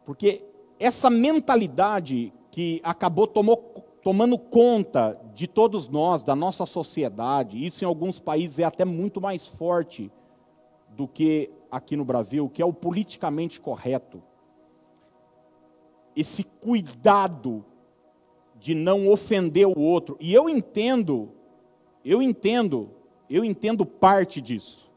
Porque 0.03 0.43
essa 0.79 1.07
mentalidade 1.07 2.33
que 2.49 2.81
acabou 2.83 3.27
tomou, 3.27 3.57
tomando 4.01 4.39
conta 4.39 5.21
de 5.35 5.45
todos 5.45 5.87
nós, 5.87 6.23
da 6.23 6.35
nossa 6.35 6.65
sociedade, 6.65 7.63
isso 7.63 7.83
em 7.83 7.87
alguns 7.87 8.19
países 8.19 8.57
é 8.57 8.63
até 8.63 8.83
muito 8.83 9.21
mais 9.21 9.45
forte 9.45 10.12
do 10.89 11.07
que 11.07 11.51
aqui 11.71 11.95
no 11.95 12.06
Brasil, 12.06 12.49
que 12.49 12.62
é 12.62 12.65
o 12.65 12.73
politicamente 12.73 13.60
correto. 13.60 14.21
Esse 16.15 16.43
cuidado 16.43 17.65
de 18.60 18.73
não 18.73 19.08
ofender 19.08 19.67
o 19.67 19.80
outro. 19.80 20.17
E 20.19 20.34
eu 20.34 20.49
entendo 20.49 21.32
eu 22.08 22.21
entendo, 22.21 22.89
eu 23.30 23.43
entendo 23.43 23.86
parte 23.86 24.39
disso. 24.39 24.89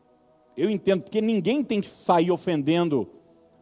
Eu 0.56 0.70
entendo, 0.70 1.02
porque 1.02 1.20
ninguém 1.20 1.64
tem 1.64 1.80
que 1.80 1.88
sair 1.88 2.30
ofendendo 2.30 3.09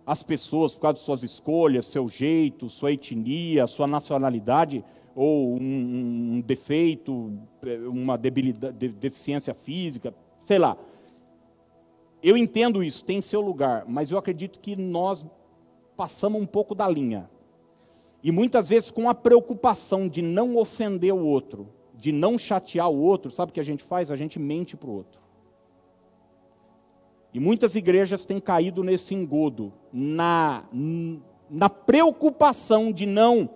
as 0.05 0.23
pessoas 0.23 0.75
por 0.75 0.81
causa 0.81 0.95
de 0.95 1.01
suas 1.01 1.23
escolhas, 1.23 1.87
seu 1.87 2.11
jeito, 2.11 2.69
sua 2.69 2.93
etnia, 2.93 3.67
sua 3.67 3.87
nacionalidade, 3.87 4.85
ou 5.15 5.55
um, 5.55 6.35
um 6.35 6.41
defeito, 6.43 7.33
uma 7.91 8.19
debilidade, 8.19 8.89
deficiência 8.89 9.55
física, 9.55 10.15
sei 10.41 10.59
lá. 10.59 10.77
Eu 12.23 12.37
entendo 12.37 12.83
isso, 12.83 13.05
tem 13.05 13.21
seu 13.21 13.41
lugar, 13.41 13.85
mas 13.87 14.11
eu 14.11 14.19
acredito 14.19 14.59
que 14.59 14.75
nós 14.75 15.25
passamos 15.97 16.41
um 16.41 16.47
pouco 16.47 16.75
da 16.75 16.89
linha. 16.89 17.31
E 18.23 18.33
muitas 18.33 18.69
vezes 18.69 18.91
com 18.91 19.09
a 19.09 19.15
preocupação 19.15 20.09
de 20.09 20.21
não 20.21 20.57
ofender 20.57 21.15
o 21.15 21.25
outro, 21.25 21.69
de 21.95 22.11
não 22.11 22.39
chatear 22.39 22.91
o 22.91 23.01
outro, 23.01 23.31
sabe 23.31 23.51
o 23.51 23.53
que 23.53 23.61
a 23.61 23.65
gente 23.65 23.83
faz? 23.83 24.11
A 24.11 24.17
gente 24.17 24.39
mente 24.39 24.77
para 24.77 24.91
o 24.91 24.95
outro. 24.95 25.21
E 27.33 27.39
muitas 27.39 27.75
igrejas 27.75 28.25
têm 28.25 28.41
caído 28.41 28.83
nesse 28.83 29.15
engodo, 29.15 29.73
na, 29.93 30.65
na 31.49 31.69
preocupação 31.69 32.91
de 32.91 33.07
não 33.07 33.51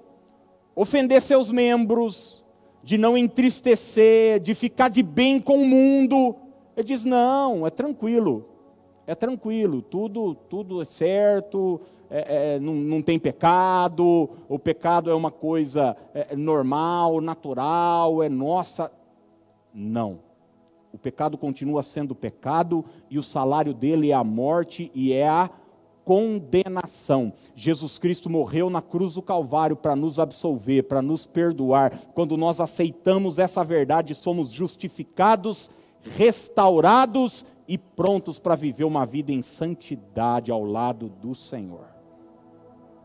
ofender 0.76 1.20
seus 1.20 1.50
membros, 1.50 2.44
de 2.82 2.98
não 2.98 3.16
entristecer, 3.16 4.40
de 4.40 4.54
ficar 4.54 4.88
de 4.88 5.02
bem 5.02 5.40
com 5.40 5.62
o 5.62 5.66
mundo. 5.66 6.36
Ele 6.76 6.86
diz: 6.86 7.04
não, 7.04 7.66
é 7.66 7.70
tranquilo, 7.70 8.51
é 9.06 9.14
tranquilo, 9.14 9.82
tudo, 9.82 10.34
tudo 10.34 10.80
é 10.80 10.84
certo, 10.84 11.80
é, 12.10 12.54
é, 12.54 12.60
não, 12.60 12.74
não, 12.74 13.00
tem 13.00 13.18
pecado, 13.18 14.28
o 14.48 14.58
pecado 14.58 15.10
é 15.10 15.14
uma 15.14 15.30
coisa 15.30 15.96
é, 16.14 16.28
é, 16.30 16.36
normal, 16.36 17.20
natural, 17.20 18.22
é 18.22 18.28
nossa. 18.28 18.92
Não. 19.74 20.18
O 20.92 20.98
pecado 20.98 21.38
continua 21.38 21.82
sendo 21.82 22.14
pecado 22.14 22.84
e 23.10 23.18
o 23.18 23.22
salário 23.22 23.72
dele 23.72 24.10
é 24.10 24.14
a 24.14 24.22
morte 24.22 24.90
e 24.94 25.14
é 25.14 25.26
a 25.26 25.48
condenação. 26.04 27.32
Jesus 27.54 27.98
Cristo 27.98 28.28
morreu 28.28 28.68
na 28.68 28.82
cruz 28.82 29.14
do 29.14 29.22
Calvário 29.22 29.74
para 29.74 29.96
nos 29.96 30.18
absolver, 30.18 30.82
para 30.82 31.00
nos 31.00 31.24
perdoar. 31.24 31.96
Quando 32.14 32.36
nós 32.36 32.60
aceitamos 32.60 33.38
essa 33.38 33.64
verdade, 33.64 34.14
somos 34.14 34.50
justificados, 34.50 35.70
restaurados 36.02 37.46
e 37.72 37.78
prontos 37.78 38.38
para 38.38 38.54
viver 38.54 38.84
uma 38.84 39.06
vida 39.06 39.32
em 39.32 39.40
santidade 39.40 40.50
ao 40.50 40.62
lado 40.62 41.08
do 41.08 41.34
Senhor. 41.34 41.86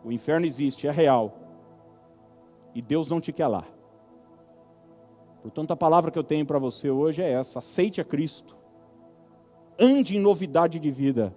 O 0.03 0.11
inferno 0.11 0.45
existe, 0.45 0.89
é 0.89 0.91
real. 0.91 1.39
E 2.75 2.81
Deus 2.81 3.09
não 3.09 3.21
te 3.21 3.31
quer 3.31 3.47
lá. 3.47 3.65
Portanto, 5.41 5.71
a 5.71 5.75
palavra 5.77 6.11
que 6.11 6.19
eu 6.19 6.23
tenho 6.23 6.45
para 6.45 6.59
você 6.59 6.89
hoje 6.89 7.21
é 7.21 7.31
essa: 7.31 7.59
aceite 7.59 8.01
a 8.01 8.03
Cristo, 8.03 8.57
ande 9.79 10.17
em 10.17 10.19
novidade 10.19 10.79
de 10.79 10.91
vida 10.91 11.33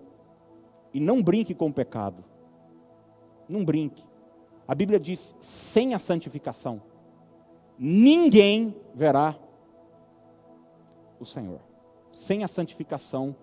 e 0.93 0.99
não 0.99 1.23
brinque 1.23 1.55
com 1.55 1.69
o 1.69 1.73
pecado. 1.73 2.25
Não 3.49 3.65
brinque. 3.65 4.05
A 4.67 4.75
Bíblia 4.75 4.99
diz: 4.99 5.37
sem 5.39 5.95
a 5.95 6.01
santificação, 6.01 6.83
ninguém 7.79 8.75
verá 8.93 9.39
o 11.21 11.25
Senhor. 11.25 11.70
Sem 12.13 12.43
a 12.45 12.49
santificação, 12.49 13.35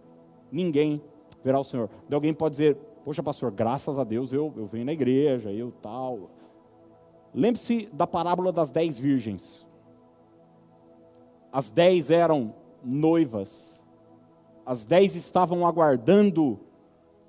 ninguém 0.51 1.01
verá 1.43 1.59
o 1.59 1.63
Senhor. 1.63 1.89
Alguém 2.11 2.33
pode 2.33 2.53
dizer: 2.53 2.75
Poxa, 3.05 3.23
pastor, 3.23 3.51
graças 3.51 3.97
a 3.97 4.03
Deus 4.03 4.33
eu, 4.33 4.53
eu 4.57 4.65
venho 4.65 4.85
na 4.85 4.93
igreja, 4.93 5.51
eu 5.51 5.71
tal. 5.81 6.29
Lembre-se 7.33 7.87
da 7.93 8.05
parábola 8.05 8.51
das 8.51 8.71
dez 8.71 8.99
virgens. 8.99 9.65
As 11.51 11.71
dez 11.71 12.11
eram 12.11 12.53
noivas. 12.83 13.83
As 14.65 14.85
dez 14.85 15.15
estavam 15.15 15.65
aguardando 15.65 16.59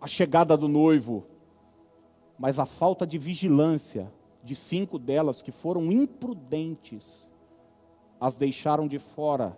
a 0.01 0.07
chegada 0.07 0.57
do 0.57 0.67
noivo. 0.67 1.25
Mas 2.39 2.59
a 2.59 2.67
falta 2.67 3.07
de 3.07 3.19
vigilância 3.19 4.13
de 4.43 4.57
cinco 4.57 4.99
delas, 4.99 5.43
que 5.43 5.53
foram 5.53 5.93
imprudentes, 5.93 7.31
as 8.21 8.37
deixaram 8.37 8.89
de 8.89 8.99
fora 8.99 9.57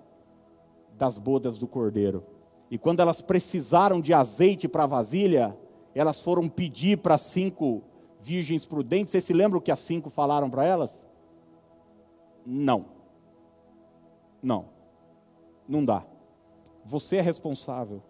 das 1.01 1.17
bodas 1.17 1.57
do 1.57 1.67
cordeiro. 1.67 2.23
E 2.71 2.77
quando 2.77 3.01
elas 3.01 3.23
precisaram 3.23 4.03
de 4.03 4.13
azeite 4.13 4.69
para 4.69 4.85
a 4.85 4.87
vasilha, 4.87 5.57
elas 5.95 6.21
foram 6.21 6.47
pedir 6.47 6.99
para 6.99 7.17
cinco 7.17 7.83
virgens 8.21 8.67
prudentes. 8.67 9.11
Vocês 9.11 9.25
se 9.25 9.33
lembram 9.33 9.63
que 9.63 9.73
as 9.73 9.79
cinco 9.79 10.11
falaram 10.11 10.51
para 10.51 10.67
elas? 10.67 11.09
Não. 12.45 12.85
Não. 14.43 14.67
Não 15.67 15.83
dá. 15.83 16.05
Você 16.85 17.17
é 17.17 17.23
responsável 17.23 18.03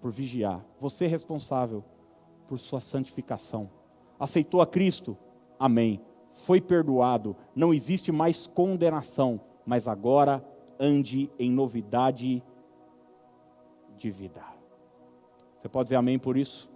por 0.00 0.12
vigiar. 0.12 0.64
Você 0.78 1.06
é 1.06 1.08
responsável 1.08 1.82
por 2.46 2.60
sua 2.60 2.78
santificação. 2.78 3.68
Aceitou 4.20 4.62
a 4.62 4.66
Cristo? 4.68 5.18
Amém. 5.58 6.00
foi 6.30 6.60
perdoado, 6.60 7.36
não 7.56 7.74
existe 7.74 8.12
mais 8.12 8.46
condenação, 8.46 9.40
mas 9.66 9.88
agora 9.88 10.42
ande 10.80 11.30
em 11.38 11.50
novidade 11.50 12.42
de 13.96 14.10
vida. 14.10 14.42
Você 15.54 15.68
pode 15.68 15.86
dizer 15.86 15.96
amém 15.96 16.18
por 16.18 16.38
isso? 16.38 16.70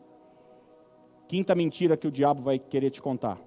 Quinta 1.26 1.54
mentira 1.54 1.96
que 1.96 2.06
o 2.06 2.12
diabo 2.12 2.42
vai 2.42 2.58
querer 2.58 2.90
te 2.90 3.00
contar. 3.00 3.40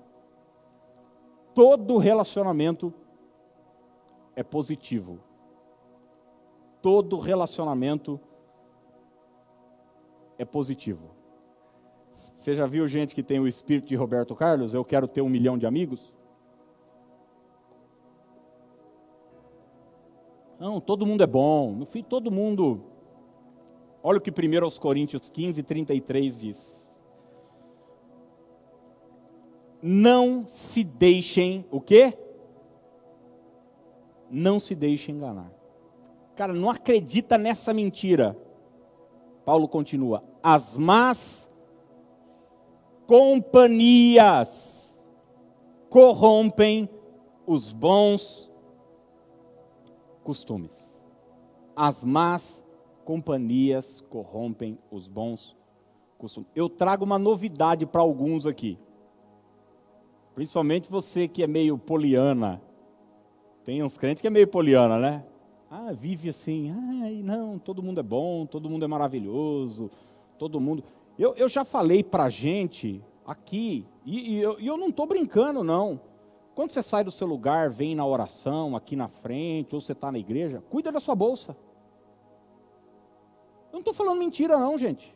Todo 1.53 1.97
relacionamento 1.99 2.91
é 4.35 4.41
positivo. 4.41 5.19
Todo 6.81 7.19
relacionamento 7.19 8.19
é 10.39 10.45
positivo. 10.45 11.11
Você 12.09 12.55
já 12.55 12.65
viu 12.65 12.87
gente 12.87 13.13
que 13.13 13.21
tem 13.21 13.39
o 13.39 13.47
espírito 13.47 13.87
de 13.87 13.95
Roberto 13.95 14.35
Carlos? 14.35 14.73
Eu 14.73 14.83
quero 14.83 15.07
ter 15.07 15.21
um 15.21 15.29
milhão 15.29 15.57
de 15.57 15.67
amigos? 15.67 16.13
Não, 20.59 20.81
todo 20.81 21.05
mundo 21.05 21.23
é 21.23 21.27
bom. 21.27 21.71
No 21.71 21.85
fim, 21.85 22.03
todo 22.03 22.31
mundo. 22.31 22.83
Olha 24.01 24.17
o 24.17 24.21
que 24.21 24.31
1 24.31 24.79
Coríntios 24.79 25.29
15, 25.29 25.61
33 25.63 26.39
diz. 26.39 26.91
Não 29.81 30.47
se 30.47 30.83
deixem, 30.83 31.65
o 31.69 31.79
quê? 31.79 32.17
Não 34.29 34.59
se 34.59 34.73
deixem 34.73 35.15
enganar. 35.15 35.51
Cara, 36.35 36.53
não 36.53 36.69
acredita 36.69 37.37
nessa 37.37 37.73
mentira. 37.73 38.37
Paulo 39.45 39.67
continua: 39.67 40.23
as 40.41 40.77
más 40.77 41.49
companhias 43.05 44.99
corrompem 45.89 46.89
os 47.45 47.71
bons 47.71 48.51
costumes. 50.27 50.99
As 51.73 52.03
más 52.03 52.61
companhias 53.05 54.03
corrompem 54.09 54.77
os 54.91 55.07
bons 55.07 55.55
costumes. 56.17 56.49
Eu 56.53 56.67
trago 56.67 57.05
uma 57.05 57.17
novidade 57.17 57.85
para 57.85 58.01
alguns 58.01 58.45
aqui. 58.45 58.77
Principalmente 60.35 60.91
você 60.91 61.29
que 61.29 61.43
é 61.43 61.47
meio 61.47 61.77
poliana. 61.77 62.61
Tem 63.63 63.81
uns 63.81 63.97
crentes 63.97 64.19
que 64.19 64.27
é 64.27 64.29
meio 64.29 64.49
poliana, 64.49 64.99
né? 64.99 65.23
Ah, 65.71 65.93
vive 65.93 66.27
assim, 66.27 66.75
ai, 67.01 67.21
não, 67.23 67.57
todo 67.57 67.81
mundo 67.81 68.01
é 68.01 68.03
bom, 68.03 68.45
todo 68.45 68.69
mundo 68.69 68.83
é 68.83 68.87
maravilhoso, 68.87 69.89
todo 70.37 70.59
mundo. 70.59 70.83
Eu, 71.17 71.35
eu 71.35 71.47
já 71.47 71.63
falei 71.63 72.03
para 72.03 72.29
gente 72.29 73.01
aqui, 73.25 73.85
e, 74.05 74.35
e 74.35 74.41
eu, 74.41 74.59
e 74.59 74.67
eu 74.67 74.77
não 74.77 74.89
estou 74.89 75.05
brincando, 75.05 75.63
não. 75.63 76.01
Quando 76.57 76.71
você 76.71 76.81
sai 76.81 77.03
do 77.03 77.11
seu 77.11 77.27
lugar, 77.27 77.69
vem 77.69 77.93
na 77.93 78.03
oração, 78.03 78.75
aqui 78.75 78.95
na 78.95 79.07
frente, 79.07 79.75
ou 79.75 79.79
você 79.79 79.91
está 79.91 80.11
na 80.11 80.17
igreja, 80.17 80.59
cuida 80.71 80.91
da 80.91 80.99
sua 80.99 81.13
bolsa. 81.13 81.55
Eu 83.67 83.73
não 83.73 83.79
estou 83.81 83.93
falando 83.93 84.17
mentira, 84.17 84.57
não, 84.57 84.75
gente. 84.75 85.15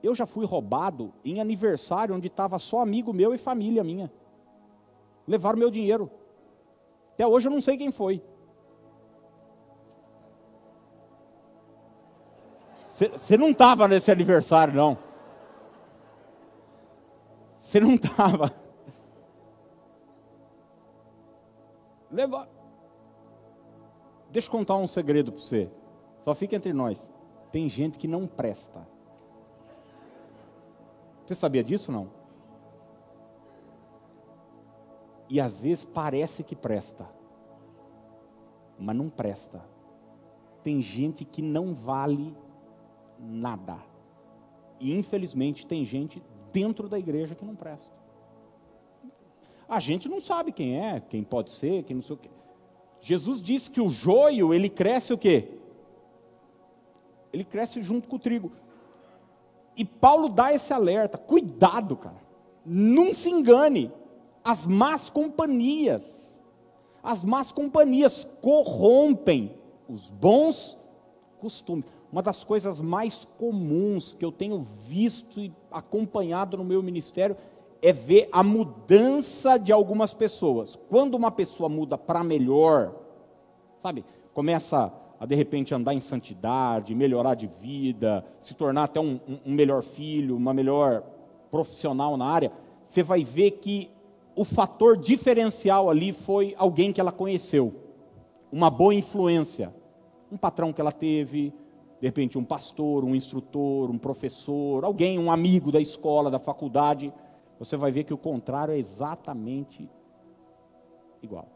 Eu 0.00 0.14
já 0.14 0.24
fui 0.24 0.46
roubado 0.46 1.12
em 1.24 1.40
aniversário 1.40 2.14
onde 2.14 2.28
estava 2.28 2.60
só 2.60 2.78
amigo 2.78 3.12
meu 3.12 3.34
e 3.34 3.38
família 3.38 3.82
minha. 3.82 4.08
Levaram 5.26 5.58
meu 5.58 5.68
dinheiro. 5.68 6.08
Até 7.14 7.26
hoje 7.26 7.48
eu 7.48 7.52
não 7.52 7.60
sei 7.60 7.76
quem 7.76 7.90
foi. 7.90 8.22
Você 12.84 13.36
não 13.36 13.48
estava 13.48 13.88
nesse 13.88 14.12
aniversário, 14.12 14.74
não. 14.74 14.96
Você 17.56 17.80
não 17.80 17.94
estava. 17.94 18.67
Leva. 22.10 22.48
Deixa 24.30 24.48
eu 24.48 24.52
contar 24.52 24.76
um 24.76 24.86
segredo 24.86 25.32
para 25.32 25.40
você. 25.40 25.70
Só 26.20 26.34
fica 26.34 26.56
entre 26.56 26.72
nós. 26.72 27.10
Tem 27.50 27.68
gente 27.68 27.98
que 27.98 28.08
não 28.08 28.26
presta. 28.26 28.86
Você 31.24 31.34
sabia 31.34 31.62
disso 31.62 31.92
não? 31.92 32.10
E 35.28 35.40
às 35.40 35.60
vezes 35.60 35.84
parece 35.84 36.42
que 36.42 36.56
presta, 36.56 37.06
mas 38.78 38.96
não 38.96 39.10
presta. 39.10 39.62
Tem 40.62 40.80
gente 40.80 41.24
que 41.26 41.42
não 41.42 41.74
vale 41.74 42.34
nada. 43.18 43.78
E 44.80 44.96
infelizmente 44.96 45.66
tem 45.66 45.84
gente 45.84 46.22
dentro 46.50 46.88
da 46.88 46.98
igreja 46.98 47.34
que 47.34 47.44
não 47.44 47.54
presta. 47.54 47.97
A 49.68 49.80
gente 49.80 50.08
não 50.08 50.20
sabe 50.20 50.52
quem 50.52 50.82
é, 50.82 51.00
quem 51.00 51.22
pode 51.22 51.50
ser, 51.50 51.82
quem 51.82 51.96
não 51.96 52.02
sei 52.02 52.14
o 52.14 52.18
quê. 52.18 52.30
Jesus 53.00 53.42
disse 53.42 53.70
que 53.70 53.80
o 53.80 53.88
joio, 53.88 54.54
ele 54.54 54.68
cresce 54.68 55.12
o 55.12 55.18
quê? 55.18 55.58
Ele 57.32 57.44
cresce 57.44 57.82
junto 57.82 58.08
com 58.08 58.16
o 58.16 58.18
trigo. 58.18 58.50
E 59.76 59.84
Paulo 59.84 60.28
dá 60.28 60.52
esse 60.52 60.72
alerta: 60.72 61.18
cuidado, 61.18 61.96
cara. 61.96 62.20
Não 62.64 63.12
se 63.12 63.28
engane. 63.28 63.92
As 64.42 64.66
más 64.66 65.10
companhias, 65.10 66.40
as 67.02 67.24
más 67.24 67.52
companhias 67.52 68.26
corrompem 68.40 69.54
os 69.86 70.08
bons 70.08 70.78
costumes 71.38 71.84
uma 72.10 72.22
das 72.22 72.42
coisas 72.42 72.80
mais 72.80 73.26
comuns 73.36 74.14
que 74.14 74.24
eu 74.24 74.32
tenho 74.32 74.60
visto 74.60 75.40
e 75.40 75.52
acompanhado 75.70 76.56
no 76.56 76.64
meu 76.64 76.82
ministério 76.82 77.36
é 77.80 77.92
ver 77.92 78.28
a 78.32 78.42
mudança 78.42 79.58
de 79.58 79.72
algumas 79.72 80.12
pessoas. 80.12 80.76
Quando 80.88 81.14
uma 81.14 81.30
pessoa 81.30 81.68
muda 81.68 81.96
para 81.96 82.24
melhor, 82.24 82.94
sabe, 83.78 84.04
começa 84.34 84.92
a 85.20 85.26
de 85.26 85.34
repente 85.34 85.74
andar 85.74 85.94
em 85.94 86.00
santidade, 86.00 86.94
melhorar 86.94 87.34
de 87.34 87.46
vida, 87.46 88.24
se 88.40 88.54
tornar 88.54 88.84
até 88.84 89.00
um, 89.00 89.18
um 89.44 89.52
melhor 89.52 89.82
filho, 89.82 90.36
uma 90.36 90.54
melhor 90.54 91.02
profissional 91.50 92.16
na 92.16 92.26
área, 92.26 92.52
você 92.84 93.02
vai 93.02 93.24
ver 93.24 93.52
que 93.52 93.90
o 94.36 94.44
fator 94.44 94.96
diferencial 94.96 95.90
ali 95.90 96.12
foi 96.12 96.54
alguém 96.56 96.92
que 96.92 97.00
ela 97.00 97.10
conheceu, 97.10 97.74
uma 98.52 98.70
boa 98.70 98.94
influência, 98.94 99.74
um 100.30 100.36
patrão 100.36 100.72
que 100.72 100.80
ela 100.80 100.92
teve, 100.92 101.52
de 102.00 102.06
repente 102.06 102.38
um 102.38 102.44
pastor, 102.44 103.04
um 103.04 103.14
instrutor, 103.14 103.90
um 103.90 103.98
professor, 103.98 104.84
alguém, 104.84 105.18
um 105.18 105.30
amigo 105.30 105.72
da 105.72 105.80
escola, 105.80 106.30
da 106.30 106.38
faculdade, 106.38 107.12
você 107.58 107.76
vai 107.76 107.90
ver 107.90 108.04
que 108.04 108.14
o 108.14 108.18
contrário 108.18 108.72
é 108.72 108.78
exatamente 108.78 109.88
igual. 111.22 111.48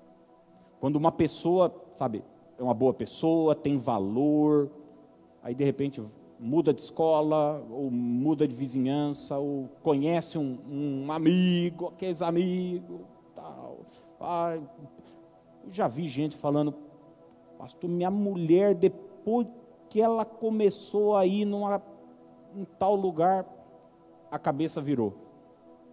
Quando 0.81 0.97
uma 0.97 1.13
pessoa, 1.13 1.73
sabe, 1.95 2.25
é 2.59 2.63
uma 2.63 2.75
boa 2.75 2.93
pessoa, 2.93 3.55
tem 3.55 3.79
valor, 3.79 4.71
aí 5.43 5.55
de 5.55 5.65
repente 5.65 6.03
muda 6.39 6.75
de 6.75 6.81
escola, 6.81 7.65
ou 7.71 7.89
muda 7.89 8.49
de 8.49 8.55
vizinhança, 8.55 9.39
ou 9.39 9.69
conhece 9.81 10.37
um, 10.37 10.59
um 10.69 11.13
amigo, 11.13 11.89
aqueles 11.89 12.21
amigos, 12.21 13.01
tal. 13.35 13.79
Ah, 14.21 14.59
já 15.71 15.87
vi 15.87 16.09
gente 16.09 16.37
falando, 16.37 16.75
pastor, 17.57 17.89
minha 17.89 18.11
mulher 18.11 18.75
depois 18.75 19.47
que 19.89 20.01
ela 20.01 20.25
começou 20.25 21.17
a 21.17 21.25
ir 21.25 21.45
numa, 21.45 21.81
em 22.57 22.65
tal 22.65 22.97
lugar, 22.97 23.47
a 24.31 24.39
cabeça 24.39 24.81
virou. 24.81 25.22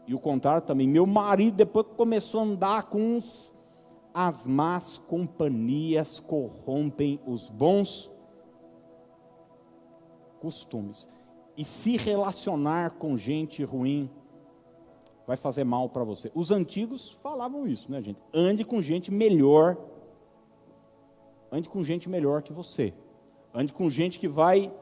E 0.09 0.15
o 0.15 0.19
contrário 0.19 0.63
também. 0.63 0.87
Meu 0.87 1.05
marido, 1.05 1.55
depois 1.57 1.85
que 1.85 1.93
começou 1.93 2.39
a 2.39 2.43
andar 2.43 2.83
com 2.89 2.99
uns, 2.99 3.53
as 4.11 4.47
más 4.47 4.97
companhias 4.97 6.19
corrompem 6.19 7.19
os 7.27 7.47
bons 7.47 8.09
costumes. 10.39 11.07
E 11.55 11.63
se 11.63 11.95
relacionar 11.95 12.97
com 12.97 13.15
gente 13.15 13.63
ruim 13.63 14.09
vai 15.27 15.37
fazer 15.37 15.63
mal 15.63 15.87
para 15.87 16.03
você. 16.03 16.31
Os 16.33 16.49
antigos 16.49 17.11
falavam 17.11 17.67
isso, 17.67 17.91
né, 17.91 18.01
gente? 18.01 18.19
Ande 18.33 18.65
com 18.65 18.81
gente 18.81 19.11
melhor. 19.11 19.77
Ande 21.51 21.69
com 21.69 21.83
gente 21.83 22.09
melhor 22.09 22.41
que 22.41 22.51
você. 22.51 22.95
Ande 23.53 23.71
com 23.71 23.87
gente 23.91 24.17
que 24.17 24.27
vai 24.27 24.73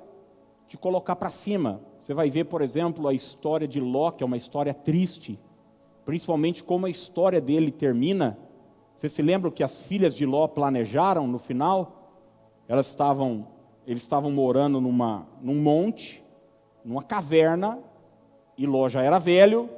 te 0.69 0.77
colocar 0.77 1.17
para 1.17 1.29
cima. 1.29 1.81
Você 2.08 2.13
vai 2.13 2.30
ver, 2.30 2.46
por 2.46 2.62
exemplo, 2.62 3.06
a 3.06 3.13
história 3.13 3.67
de 3.67 3.82
Ló, 3.82 4.12
que 4.12 4.24
é 4.24 4.26
uma 4.26 4.38
história 4.38 4.74
triste, 4.74 5.38
principalmente 6.06 6.63
como 6.63 6.86
a 6.86 6.89
história 6.89 7.41
dele 7.41 7.70
termina. 7.70 8.38
Você 8.96 9.10
se 9.10 9.22
lembra 9.22 9.52
que 9.52 9.62
as 9.62 9.82
filhas 9.82 10.15
de 10.15 10.26
Ló 10.26 10.48
planejaram 10.48 11.28
no 11.28 11.38
final? 11.38 12.10
Elas 12.65 12.88
estavam, 12.88 13.50
eles 13.86 14.04
estavam 14.04 14.32
morando 14.32 14.80
numa, 14.80 15.28
num 15.41 15.62
monte, 15.62 16.24
numa 16.82 17.04
caverna, 17.04 17.78
e 18.58 18.65
Ló 18.65 18.88
já 18.88 19.04
era 19.04 19.20
velho, 19.20 19.70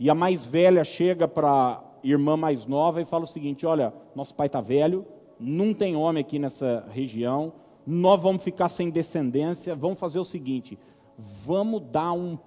e 0.00 0.08
a 0.08 0.14
mais 0.14 0.46
velha 0.46 0.82
chega 0.82 1.28
para 1.28 1.84
irmã 2.02 2.38
mais 2.38 2.64
nova 2.64 3.02
e 3.02 3.04
fala 3.04 3.24
o 3.24 3.28
seguinte: 3.28 3.66
Olha, 3.66 3.92
nosso 4.14 4.34
pai 4.34 4.46
está 4.46 4.62
velho, 4.62 5.04
não 5.38 5.74
tem 5.74 5.94
homem 5.94 6.22
aqui 6.22 6.38
nessa 6.38 6.86
região, 6.88 7.52
nós 7.86 8.22
vamos 8.22 8.42
ficar 8.42 8.70
sem 8.70 8.88
descendência, 8.88 9.76
vamos 9.76 9.98
fazer 9.98 10.18
o 10.18 10.24
seguinte: 10.24 10.78
vamos 11.16 11.82
dar 11.90 12.12
um 12.12 12.38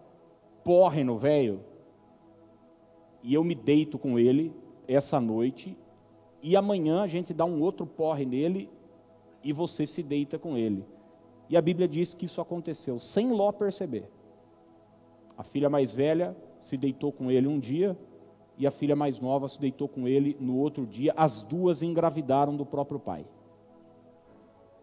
porre 0.64 1.04
no 1.04 1.18
velho 1.18 1.62
e 3.24 3.34
eu 3.34 3.44
me 3.44 3.56
deito 3.56 3.98
com 3.98 4.18
ele 4.18 4.54
essa 4.88 5.20
noite, 5.20 5.78
e 6.42 6.56
amanhã 6.56 7.04
a 7.04 7.08
gente 7.08 7.34
dá 7.34 7.46
um 7.46 7.62
outro 7.62 7.86
porre 7.86 8.26
nele 8.26 8.70
e 9.44 9.54
você 9.54 9.86
se 9.86 10.02
deita 10.02 10.40
com 10.40 10.58
ele. 10.58 10.86
E 11.50 11.58
a 11.58 11.62
Bíblia 11.62 11.88
diz 11.88 12.14
que 12.14 12.26
isso 12.26 12.42
aconteceu 12.42 12.98
sem 12.98 13.32
Ló 13.32 13.52
perceber. 13.52 14.10
A 15.38 15.44
filha 15.44 15.70
mais 15.70 15.92
velha 15.92 16.36
se 16.60 16.78
deitou 16.78 17.12
com 17.12 17.30
ele 17.30 17.48
um 17.48 17.60
dia 17.60 17.98
e 18.58 18.66
a 18.66 18.72
filha 18.72 18.96
mais 18.96 19.20
nova 19.20 19.48
se 19.48 19.60
deitou 19.60 19.88
com 19.88 20.08
ele 20.08 20.36
no 20.40 20.58
outro 20.58 20.86
dia. 20.86 21.14
As 21.16 21.44
duas 21.44 21.82
engravidaram 21.82 22.56
do 22.56 22.66
próprio 22.66 23.00
pai. 23.00 23.26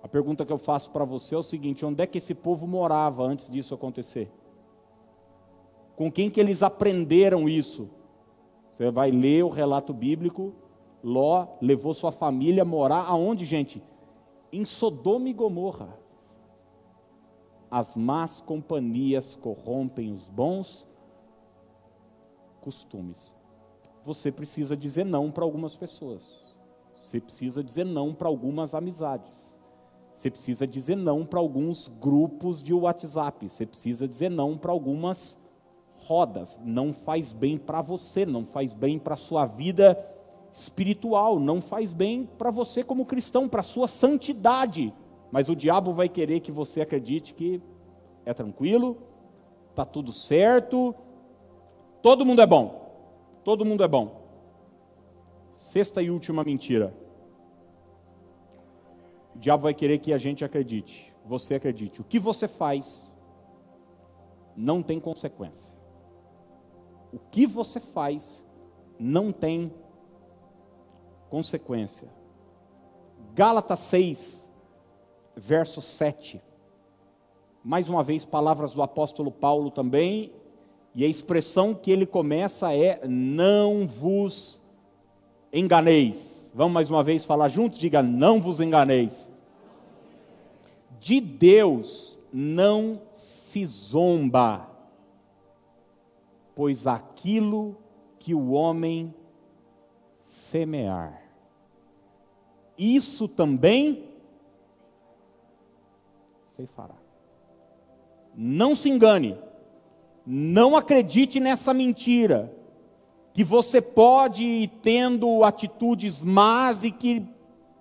A 0.07 0.09
pergunta 0.09 0.47
que 0.47 0.53
eu 0.53 0.59
faço 0.59 0.93
para 0.93 1.05
você 1.05 1.35
é 1.35 1.39
o 1.39 1.43
seguinte: 1.43 1.85
onde 1.85 2.01
é 2.01 2.07
que 2.07 2.19
esse 2.19 2.33
povo 2.33 2.65
morava 2.65 3.25
antes 3.25 3.51
disso 3.51 3.75
acontecer? 3.75 4.31
Com 5.97 6.13
quem 6.13 6.31
que 6.31 6.39
eles 6.39 6.63
aprenderam 6.63 7.49
isso? 7.49 7.91
Você 8.71 8.89
vai 8.89 9.11
ler 9.11 9.43
o 9.43 9.49
relato 9.49 9.93
bíblico. 9.93 10.55
Ló 11.03 11.49
levou 11.61 11.93
sua 11.93 12.13
família 12.13 12.63
a 12.63 12.65
morar 12.65 13.05
aonde, 13.05 13.45
gente? 13.45 13.83
Em 14.53 14.65
Sodoma 14.65 15.29
e 15.29 15.33
Gomorra. 15.33 15.99
As 17.69 17.97
más 17.97 18.41
companhias 18.41 19.35
corrompem 19.35 20.13
os 20.13 20.29
bons 20.29 20.87
costumes. 22.61 23.35
Você 24.05 24.31
precisa 24.31 24.77
dizer 24.77 25.05
não 25.05 25.33
para 25.33 25.43
algumas 25.43 25.75
pessoas. 25.75 26.55
Você 26.95 27.21
precisa 27.21 27.61
dizer 27.65 27.85
não 27.85 28.15
para 28.15 28.29
algumas 28.29 28.73
amizades. 28.73 29.56
Você 30.17 30.31
precisa 30.31 30.67
dizer 30.67 30.97
não 30.97 31.27
para 31.27 31.39
alguns 31.39 31.89
grupos 32.01 32.63
de 32.63 32.73
WhatsApp. 32.73 33.47
Você 33.51 33.67
precisa 33.67 34.09
dizer 34.09 34.31
não 34.31 34.57
para 34.57 34.73
algumas 34.73 35.39
rodas. 36.07 36.59
Não 36.65 36.91
faz 36.91 37.35
bem 37.35 37.59
para 37.59 37.83
você, 37.83 38.25
não 38.25 38.43
faz 38.43 38.73
bem 38.73 38.99
para 38.99 39.13
a 39.13 39.19
sua 39.19 39.45
vida 39.45 40.03
espiritual, 40.55 41.39
não 41.39 41.61
faz 41.61 41.93
bem 41.93 42.27
para 42.39 42.51
você 42.51 42.83
como 42.83 43.05
cristão, 43.05 43.47
para 43.47 43.61
a 43.61 43.63
sua 43.63 43.87
santidade. 43.87 44.91
Mas 45.31 45.51
o 45.51 45.55
diabo 45.55 45.93
vai 45.93 46.09
querer 46.09 46.41
que 46.41 46.51
você 46.51 46.81
acredite 46.81 47.35
que 47.35 47.61
é 48.25 48.33
tranquilo, 48.33 48.97
está 49.69 49.85
tudo 49.85 50.13
certo, 50.13 50.95
todo 52.01 52.25
mundo 52.25 52.41
é 52.41 52.47
bom, 52.47 52.91
todo 53.45 53.67
mundo 53.67 53.85
é 53.85 53.89
bom. 53.89 54.23
Sexta 55.51 56.01
e 56.01 56.11
última 56.11 56.43
mentira. 56.43 57.06
O 59.37 59.39
diabo 59.39 59.65
vai 59.65 59.75
querer 59.75 59.99
que 59.99 60.15
a 60.15 60.19
gente 60.19 60.43
acredite, 60.47 61.15
você 61.23 61.57
acredite. 61.57 62.01
O 62.01 62.05
que 62.05 62.19
você 62.19 62.49
faz 62.49 63.15
não 64.57 64.83
tem 64.83 64.99
consequência. 64.99 65.75
O 67.13 67.19
que 67.19 67.47
você 67.47 67.79
faz 67.79 68.43
não 68.99 69.31
tem 69.31 69.71
consequência. 71.29 72.09
Gálatas 73.35 73.81
6, 73.81 74.51
verso 75.37 75.83
7. 75.83 76.41
Mais 77.63 77.91
uma 77.91 78.03
vez, 78.03 78.25
palavras 78.25 78.73
do 78.73 78.81
apóstolo 78.81 79.31
Paulo 79.31 79.71
também, 79.71 80.33
e 80.95 81.05
a 81.05 81.09
expressão 81.09 81.75
que 81.75 81.91
ele 81.91 82.07
começa 82.07 82.73
é: 82.73 83.07
Não 83.07 83.87
vos 83.87 84.63
enganeis. 85.53 86.36
Vamos 86.57 86.73
mais 86.73 86.89
uma 86.89 87.05
vez 87.05 87.23
falar 87.27 87.49
juntos? 87.49 87.79
Diga: 87.79 88.03
não 88.03 88.41
vos 88.41 88.61
enganeis. 88.61 89.31
De 90.99 91.21
Deus 91.21 92.19
não 92.33 93.03
se 93.13 93.67
zomba, 93.67 94.67
pois 96.55 96.87
aquilo 96.87 97.77
que 98.19 98.35
o 98.35 98.53
homem 98.53 99.15
semear, 100.23 101.23
isso 102.79 103.29
também 103.29 104.09
se 106.53 106.67
fará. 106.69 106.97
Não 108.35 108.75
se 108.75 108.89
engane, 108.89 109.39
não 110.27 110.75
acredite 110.75 111.39
nessa 111.39 111.75
mentira 111.75 112.56
que 113.37 113.45
você 113.45 113.83
pode 113.83 114.43
ir 114.43 114.69
tendo 114.81 115.45
atitudes 115.45 116.25
más 116.25 116.83
e 116.83 116.91
que 116.91 117.23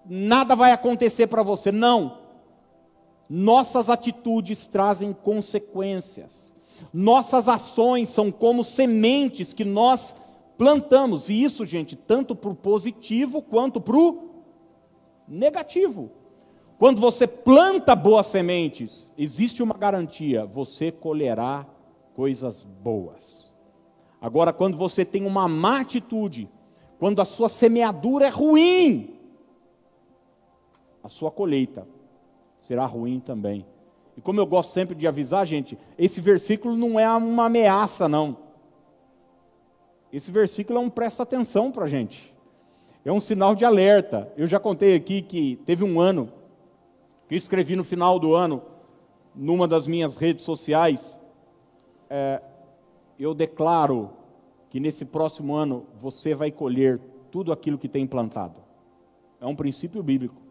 nada 0.05 0.53
vai 0.53 0.73
acontecer 0.73 1.27
para 1.27 1.43
você. 1.43 1.71
Não. 1.71 2.17
Nossas 3.29 3.89
atitudes 3.89 4.67
trazem 4.67 5.13
consequências. 5.13 6.53
Nossas 6.93 7.47
ações 7.47 8.09
são 8.09 8.33
como 8.33 8.65
sementes 8.65 9.53
que 9.53 9.63
nós 9.63 10.17
plantamos. 10.57 11.29
E 11.29 11.41
isso, 11.41 11.65
gente, 11.65 11.95
tanto 11.95 12.35
para 12.35 12.49
o 12.49 12.55
positivo 12.55 13.41
quanto 13.41 13.79
para 13.79 13.95
o 13.95 14.43
negativo. 15.25 16.11
Quando 16.77 16.99
você 16.99 17.25
planta 17.25 17.95
boas 17.95 18.25
sementes, 18.25 19.13
existe 19.17 19.63
uma 19.63 19.75
garantia: 19.75 20.45
você 20.45 20.91
colherá 20.91 21.65
coisas 22.13 22.65
boas. 22.65 23.54
Agora, 24.25 24.51
quando 24.51 24.75
você 24.75 25.05
tem 25.05 25.23
uma 25.23 25.47
má 25.47 25.81
atitude, 25.81 26.49
quando 26.97 27.21
a 27.21 27.25
sua 27.25 27.47
semeadura 27.47 28.25
é 28.25 28.29
ruim, 28.29 29.19
a 31.03 31.07
sua 31.07 31.29
colheita 31.29 31.87
será 32.59 32.87
ruim 32.87 33.19
também. 33.19 33.63
E 34.17 34.21
como 34.21 34.39
eu 34.39 34.47
gosto 34.47 34.73
sempre 34.73 34.95
de 34.95 35.05
avisar, 35.05 35.45
gente, 35.45 35.77
esse 35.95 36.19
versículo 36.21 36.75
não 36.75 36.99
é 36.99 37.07
uma 37.15 37.45
ameaça, 37.45 38.09
não. 38.09 38.35
Esse 40.11 40.31
versículo 40.31 40.79
é 40.79 40.81
um 40.81 40.89
presta 40.89 41.21
atenção 41.21 41.71
para 41.71 41.83
a 41.83 41.87
gente. 41.87 42.33
É 43.05 43.11
um 43.11 43.21
sinal 43.21 43.53
de 43.53 43.63
alerta. 43.63 44.33
Eu 44.35 44.47
já 44.47 44.59
contei 44.59 44.95
aqui 44.95 45.21
que 45.21 45.57
teve 45.67 45.83
um 45.83 45.99
ano 45.99 46.33
que 47.27 47.35
eu 47.35 47.37
escrevi 47.37 47.75
no 47.75 47.83
final 47.83 48.17
do 48.17 48.33
ano, 48.33 48.63
numa 49.35 49.67
das 49.67 49.85
minhas 49.85 50.17
redes 50.17 50.43
sociais, 50.43 51.21
é, 52.09 52.41
eu 53.23 53.33
declaro 53.33 54.11
que 54.69 54.79
nesse 54.79 55.05
próximo 55.05 55.55
ano 55.55 55.85
você 55.93 56.33
vai 56.33 56.51
colher 56.51 56.99
tudo 57.31 57.51
aquilo 57.51 57.77
que 57.77 57.87
tem 57.87 58.05
plantado. 58.05 58.61
É 59.39 59.45
um 59.45 59.55
princípio 59.55 60.01
bíblico, 60.03 60.41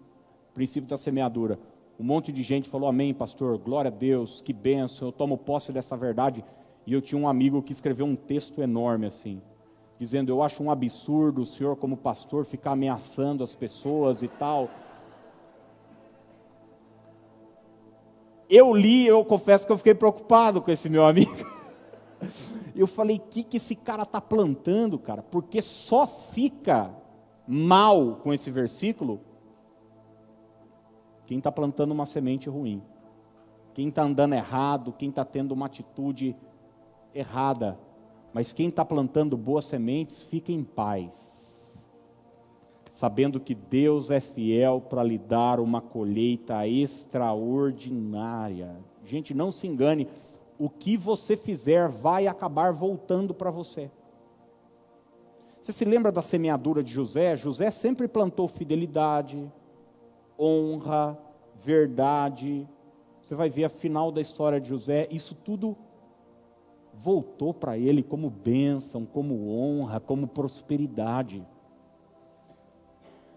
princípio 0.52 0.88
da 0.88 0.96
semeadura. 0.96 1.58
Um 1.98 2.04
monte 2.04 2.32
de 2.32 2.42
gente 2.42 2.68
falou 2.68 2.88
amém, 2.88 3.14
pastor, 3.14 3.58
glória 3.58 3.88
a 3.88 3.94
Deus, 3.94 4.42
que 4.42 4.52
benção, 4.52 5.08
eu 5.08 5.12
tomo 5.12 5.38
posse 5.38 5.72
dessa 5.72 5.96
verdade. 5.96 6.44
E 6.86 6.92
eu 6.92 7.00
tinha 7.00 7.20
um 7.20 7.28
amigo 7.28 7.62
que 7.62 7.72
escreveu 7.72 8.04
um 8.04 8.16
texto 8.16 8.60
enorme 8.62 9.06
assim, 9.06 9.40
dizendo: 9.98 10.30
Eu 10.30 10.42
acho 10.42 10.62
um 10.62 10.70
absurdo 10.70 11.42
o 11.42 11.46
senhor, 11.46 11.76
como 11.76 11.96
pastor, 11.96 12.44
ficar 12.44 12.72
ameaçando 12.72 13.44
as 13.44 13.54
pessoas 13.54 14.22
e 14.22 14.28
tal. 14.28 14.68
Eu 18.48 18.74
li, 18.74 19.06
eu 19.06 19.24
confesso 19.24 19.66
que 19.66 19.72
eu 19.72 19.78
fiquei 19.78 19.94
preocupado 19.94 20.60
com 20.60 20.70
esse 20.70 20.88
meu 20.88 21.04
amigo. 21.04 21.34
Eu 22.74 22.86
falei, 22.86 23.18
que, 23.18 23.42
que 23.42 23.58
esse 23.58 23.74
cara 23.74 24.02
está 24.02 24.20
plantando, 24.20 24.98
cara? 24.98 25.22
Porque 25.22 25.62
só 25.62 26.06
fica 26.06 26.90
mal 27.46 28.16
com 28.16 28.32
esse 28.32 28.50
versículo 28.50 29.20
quem 31.26 31.38
está 31.38 31.50
plantando 31.50 31.92
uma 31.92 32.06
semente 32.06 32.48
ruim. 32.48 32.82
Quem 33.72 33.88
está 33.88 34.02
andando 34.02 34.34
errado, 34.34 34.94
quem 34.96 35.08
está 35.08 35.24
tendo 35.24 35.52
uma 35.52 35.66
atitude 35.66 36.36
errada. 37.14 37.78
Mas 38.32 38.52
quem 38.52 38.68
está 38.68 38.84
plantando 38.84 39.36
boas 39.36 39.64
sementes, 39.64 40.22
fica 40.22 40.52
em 40.52 40.62
paz. 40.62 41.84
Sabendo 42.90 43.40
que 43.40 43.54
Deus 43.54 44.10
é 44.10 44.20
fiel 44.20 44.80
para 44.80 45.02
lhe 45.02 45.18
dar 45.18 45.58
uma 45.60 45.80
colheita 45.80 46.66
extraordinária. 46.68 48.76
Gente, 49.04 49.34
não 49.34 49.50
se 49.50 49.66
engane, 49.66 50.08
o 50.58 50.68
que 50.68 50.96
você 50.96 51.36
fizer 51.36 51.88
vai 51.88 52.26
acabar 52.26 52.72
voltando 52.72 53.34
para 53.34 53.50
você. 53.50 53.90
Você 55.60 55.72
se 55.72 55.84
lembra 55.84 56.12
da 56.12 56.22
semeadura 56.22 56.82
de 56.82 56.92
José? 56.92 57.36
José 57.36 57.70
sempre 57.70 58.06
plantou 58.06 58.46
fidelidade, 58.46 59.50
honra, 60.38 61.18
verdade. 61.56 62.68
Você 63.22 63.34
vai 63.34 63.48
ver 63.48 63.64
a 63.64 63.68
final 63.70 64.12
da 64.12 64.20
história 64.20 64.60
de 64.60 64.68
José, 64.68 65.08
isso 65.10 65.34
tudo 65.34 65.76
voltou 66.92 67.52
para 67.52 67.76
ele 67.76 68.02
como 68.02 68.30
bênção, 68.30 69.04
como 69.04 69.48
honra, 69.50 69.98
como 69.98 70.28
prosperidade. 70.28 71.44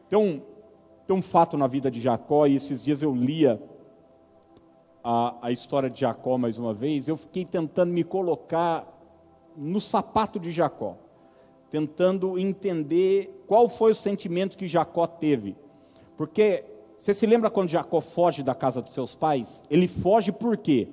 Tem 0.09 0.19
um, 0.19 0.41
tem 1.07 1.15
um 1.15 1.21
fato 1.21 1.57
na 1.57 1.67
vida 1.67 1.89
de 1.89 1.99
Jacó, 1.99 2.45
e 2.45 2.55
esses 2.55 2.83
dias 2.83 3.01
eu 3.01 3.15
lia 3.15 3.61
a, 5.09 5.37
a 5.41 5.51
história 5.53 5.89
de 5.89 6.01
Jacó 6.01 6.37
mais 6.37 6.57
uma 6.57 6.73
vez, 6.73 7.07
eu 7.07 7.15
fiquei 7.15 7.45
tentando 7.45 7.93
me 7.93 8.03
colocar 8.03 8.85
no 9.55 9.79
sapato 9.79 10.37
de 10.37 10.51
Jacó, 10.51 10.97
tentando 11.69 12.37
entender 12.37 13.45
qual 13.47 13.69
foi 13.69 13.91
o 13.91 13.95
sentimento 13.95 14.57
que 14.57 14.67
Jacó 14.67 15.07
teve. 15.07 15.55
Porque 16.17 16.65
você 16.97 17.13
se 17.13 17.25
lembra 17.25 17.49
quando 17.49 17.69
Jacó 17.69 18.01
foge 18.01 18.43
da 18.43 18.53
casa 18.53 18.81
dos 18.81 18.93
seus 18.93 19.15
pais? 19.15 19.63
Ele 19.69 19.87
foge 19.87 20.29
por 20.29 20.57
quê? 20.57 20.89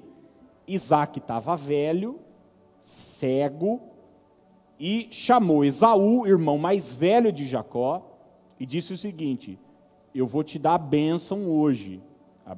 Isaac 0.64 1.18
estava 1.18 1.56
velho, 1.56 2.20
cego, 2.80 3.80
e 4.78 5.08
chamou 5.10 5.64
Esaú, 5.64 6.24
irmão 6.24 6.56
mais 6.56 6.94
velho 6.94 7.32
de 7.32 7.46
Jacó, 7.46 8.16
e 8.60 8.64
disse 8.64 8.92
o 8.92 8.98
seguinte: 8.98 9.58
Eu 10.14 10.24
vou 10.24 10.44
te 10.44 10.56
dar 10.56 10.74
a 10.74 10.78
bênção 10.78 11.50
hoje. 11.50 12.00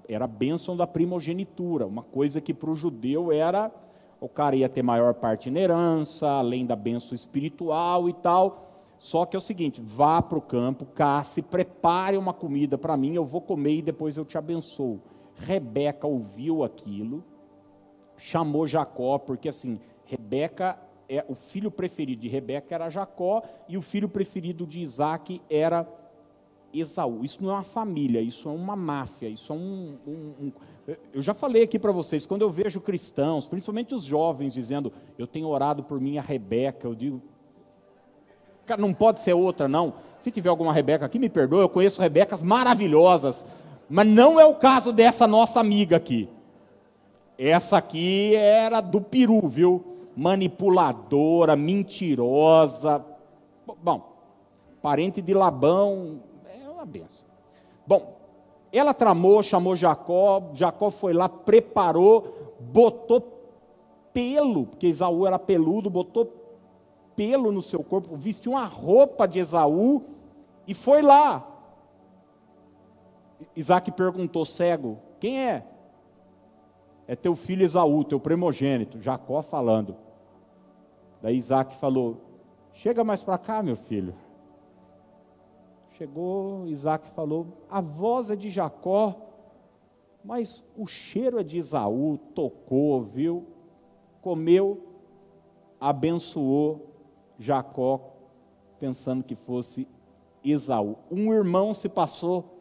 Era 0.09 0.25
a 0.25 0.29
bênção 0.29 0.77
da 0.77 0.87
primogenitura, 0.87 1.87
uma 1.87 2.03
coisa 2.03 2.40
que 2.40 2.53
para 2.53 2.70
o 2.70 2.75
judeu 2.75 3.31
era 3.31 3.70
o 4.20 4.29
cara 4.29 4.57
ia 4.57 4.68
ter 4.68 4.83
maior 4.83 5.14
parte 5.14 5.51
na 5.51 5.61
herança, 5.61 6.27
além 6.27 6.64
da 6.64 6.75
bênção 6.75 7.14
espiritual 7.14 8.09
e 8.09 8.12
tal. 8.14 8.85
Só 8.99 9.27
que 9.27 9.37
é 9.37 9.38
o 9.38 9.42
seguinte: 9.42 9.81
vá 9.85 10.22
para 10.22 10.38
o 10.38 10.42
campo, 10.42 10.87
casse, 10.87 11.42
prepare 11.42 12.16
uma 12.16 12.33
comida 12.33 12.79
para 12.79 12.96
mim, 12.96 13.14
eu 13.14 13.25
vou 13.25 13.40
comer 13.40 13.77
e 13.77 13.83
depois 13.83 14.16
eu 14.16 14.25
te 14.25 14.38
abençoo. 14.38 15.01
Rebeca 15.35 16.07
ouviu 16.07 16.64
aquilo, 16.64 17.22
chamou 18.16 18.66
Jacó, 18.66 19.18
porque 19.18 19.49
assim, 19.49 19.79
Rebeca 20.05 20.79
é 21.09 21.25
o 21.29 21.35
filho 21.35 21.70
preferido 21.70 22.22
de 22.22 22.29
Rebeca 22.29 22.75
era 22.75 22.88
Jacó 22.88 23.42
e 23.68 23.77
o 23.77 23.83
filho 23.83 24.09
preferido 24.09 24.66
de 24.66 24.81
Isaac 24.81 25.40
era 25.49 25.87
Esaú. 26.81 27.25
Isso 27.25 27.43
não 27.43 27.51
é 27.51 27.55
uma 27.55 27.62
família, 27.62 28.21
isso 28.21 28.49
é 28.49 28.53
uma 28.53 28.77
máfia, 28.77 29.29
isso 29.29 29.53
é 29.53 29.57
um. 29.57 29.99
um, 30.07 30.35
um 30.41 30.53
eu 31.12 31.21
já 31.21 31.35
falei 31.35 31.62
aqui 31.62 31.79
para 31.79 31.91
vocês, 31.91 32.25
quando 32.25 32.43
eu 32.43 32.51
vejo 32.51 32.81
cristãos, 32.81 33.47
principalmente 33.47 33.95
os 33.95 34.05
jovens, 34.05 34.55
dizendo, 34.55 34.93
eu 35.19 35.27
tenho 35.27 35.49
orado 35.49 35.83
por 35.83 36.01
minha 36.01 36.23
Rebeca, 36.23 36.87
eu 36.87 36.95
digo, 36.95 37.21
não 38.79 38.93
pode 38.93 39.21
ser 39.21 39.33
outra, 39.35 39.69
não. 39.69 39.95
Se 40.19 40.31
tiver 40.31 40.49
alguma 40.49 40.73
Rebeca 40.73 41.05
aqui, 41.05 41.19
me 41.19 41.29
perdoe, 41.29 41.61
eu 41.61 41.69
conheço 41.69 42.01
Rebecas 42.01 42.43
maravilhosas, 42.43 43.45
mas 43.89 44.07
não 44.07 44.41
é 44.41 44.45
o 44.45 44.55
caso 44.55 44.93
dessa 44.93 45.27
nossa 45.27 45.61
amiga 45.61 45.97
aqui. 45.97 46.29
Essa 47.39 47.77
aqui 47.77 48.35
era 48.35 48.81
do 48.81 49.01
peru, 49.01 49.47
viu? 49.49 49.85
Manipuladora, 50.17 51.55
mentirosa. 51.55 53.05
Bom, 53.83 54.17
parente 54.81 55.21
de 55.21 55.35
Labão, 55.35 56.23
benção. 56.87 57.29
Bom, 57.87 58.16
ela 58.72 58.92
tramou, 58.92 59.42
chamou 59.42 59.77
Jacó, 59.77 60.51
Jacó 60.53 60.90
foi 60.90 61.12
lá, 61.12 61.29
preparou, 61.29 62.57
botou 62.61 63.37
pelo, 64.12 64.66
porque 64.66 64.87
Isaú 64.87 65.27
era 65.27 65.38
peludo, 65.38 65.88
botou 65.90 66.33
pelo 67.14 67.51
no 67.51 67.62
seu 67.62 67.83
corpo, 67.83 68.14
vestiu 68.16 68.53
uma 68.53 68.64
roupa 68.64 69.27
de 69.27 69.38
Esaú 69.38 70.05
e 70.66 70.75
foi 70.75 71.01
lá. 71.01 71.46
Isaac 73.55 73.90
perguntou, 73.92 74.44
cego, 74.44 74.99
quem 75.20 75.42
é? 75.42 75.66
É 77.07 77.14
teu 77.14 77.37
filho 77.37 77.64
Esaú, 77.64 78.05
teu 78.05 78.18
primogênito, 78.18 79.01
Jacó 79.01 79.40
falando. 79.42 79.96
Daí 81.22 81.37
Isaac 81.37 81.77
falou, 81.77 82.20
chega 82.72 83.05
mais 83.05 83.22
para 83.22 83.38
cá, 83.38 83.62
meu 83.62 83.77
filho. 83.77 84.14
Chegou, 85.96 86.66
Isaac 86.66 87.09
falou, 87.12 87.46
a 87.70 87.80
voz 87.80 88.28
é 88.28 88.37
de 88.37 88.50
Jacó, 88.50 89.16
mas 90.22 90.62
o 90.76 90.87
cheiro 90.87 91.40
é 91.40 91.42
de 91.42 91.56
Esaú, 91.56 92.18
tocou, 92.35 93.02
viu? 93.02 93.46
Comeu, 94.20 94.78
abençoou, 95.80 96.92
Jacó, 97.38 98.12
pensando 98.78 99.24
que 99.24 99.35
fosse 99.35 99.88
Esaú. 100.44 100.96
Um 101.11 101.32
irmão 101.32 101.72
se 101.72 101.88
passou 101.88 102.61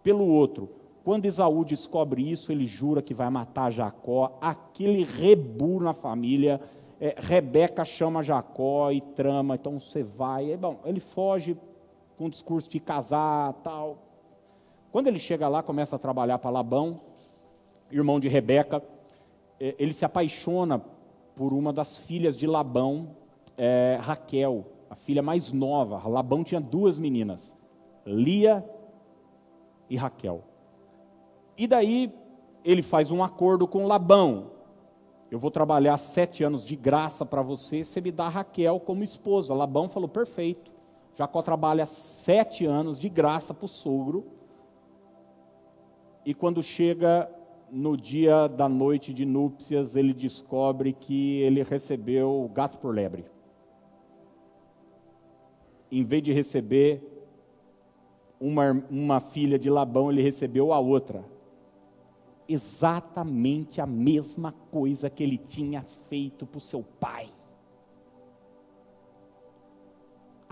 pelo 0.00 0.24
outro. 0.24 0.70
Quando 1.02 1.26
Esaú 1.26 1.64
descobre 1.64 2.30
isso, 2.30 2.52
ele 2.52 2.64
jura 2.64 3.02
que 3.02 3.12
vai 3.12 3.28
matar 3.28 3.72
Jacó. 3.72 4.38
Aquele 4.40 5.02
rebu 5.02 5.80
na 5.80 5.92
família. 5.92 6.60
É, 7.00 7.16
Rebeca 7.18 7.84
chama 7.84 8.22
Jacó 8.22 8.92
e 8.92 9.00
trama. 9.00 9.56
Então 9.56 9.80
você 9.80 10.04
vai. 10.04 10.52
É, 10.52 10.56
bom, 10.56 10.78
ele 10.84 11.00
foge 11.00 11.56
com 12.22 12.26
o 12.26 12.30
discurso 12.30 12.70
de 12.70 12.78
casar 12.78 13.52
tal. 13.64 13.98
Quando 14.92 15.08
ele 15.08 15.18
chega 15.18 15.48
lá, 15.48 15.60
começa 15.60 15.96
a 15.96 15.98
trabalhar 15.98 16.38
para 16.38 16.52
Labão, 16.52 17.00
irmão 17.90 18.20
de 18.20 18.28
Rebeca. 18.28 18.80
É, 19.58 19.74
ele 19.76 19.92
se 19.92 20.04
apaixona 20.04 20.80
por 21.34 21.52
uma 21.52 21.72
das 21.72 21.98
filhas 21.98 22.38
de 22.38 22.46
Labão, 22.46 23.16
é, 23.58 23.98
Raquel, 24.00 24.64
a 24.88 24.94
filha 24.94 25.20
mais 25.20 25.52
nova. 25.52 26.08
Labão 26.08 26.44
tinha 26.44 26.60
duas 26.60 26.96
meninas, 26.96 27.56
Lia 28.06 28.64
e 29.90 29.96
Raquel. 29.96 30.44
E 31.58 31.66
daí 31.66 32.14
ele 32.64 32.82
faz 32.82 33.10
um 33.10 33.20
acordo 33.20 33.66
com 33.66 33.88
Labão. 33.88 34.52
Eu 35.28 35.40
vou 35.40 35.50
trabalhar 35.50 35.96
sete 35.96 36.44
anos 36.44 36.64
de 36.64 36.76
graça 36.76 37.26
para 37.26 37.42
você, 37.42 37.82
você 37.82 38.00
me 38.00 38.12
dá 38.12 38.28
Raquel 38.28 38.78
como 38.78 39.02
esposa. 39.02 39.52
Labão 39.52 39.88
falou, 39.88 40.08
perfeito. 40.08 40.72
Jacó 41.22 41.42
trabalha 41.42 41.86
sete 41.86 42.64
anos 42.64 42.98
de 42.98 43.08
graça 43.08 43.54
para 43.54 43.64
o 43.64 43.68
sogro. 43.68 44.26
E 46.24 46.34
quando 46.34 46.62
chega 46.62 47.30
no 47.70 47.96
dia 47.96 48.48
da 48.48 48.68
noite 48.68 49.12
de 49.12 49.24
núpcias, 49.24 49.96
ele 49.96 50.12
descobre 50.12 50.92
que 50.92 51.40
ele 51.40 51.62
recebeu 51.62 52.50
gato 52.54 52.78
por 52.78 52.94
lebre 52.94 53.24
em 55.92 56.02
vez 56.02 56.22
de 56.22 56.32
receber 56.32 57.06
uma, 58.40 58.72
uma 58.90 59.20
filha 59.20 59.58
de 59.58 59.68
Labão, 59.68 60.10
ele 60.10 60.22
recebeu 60.22 60.72
a 60.72 60.80
outra. 60.80 61.22
Exatamente 62.48 63.78
a 63.78 63.84
mesma 63.84 64.52
coisa 64.70 65.10
que 65.10 65.22
ele 65.22 65.36
tinha 65.36 65.82
feito 65.82 66.46
para 66.46 66.56
o 66.56 66.62
seu 66.62 66.82
pai. 66.82 67.28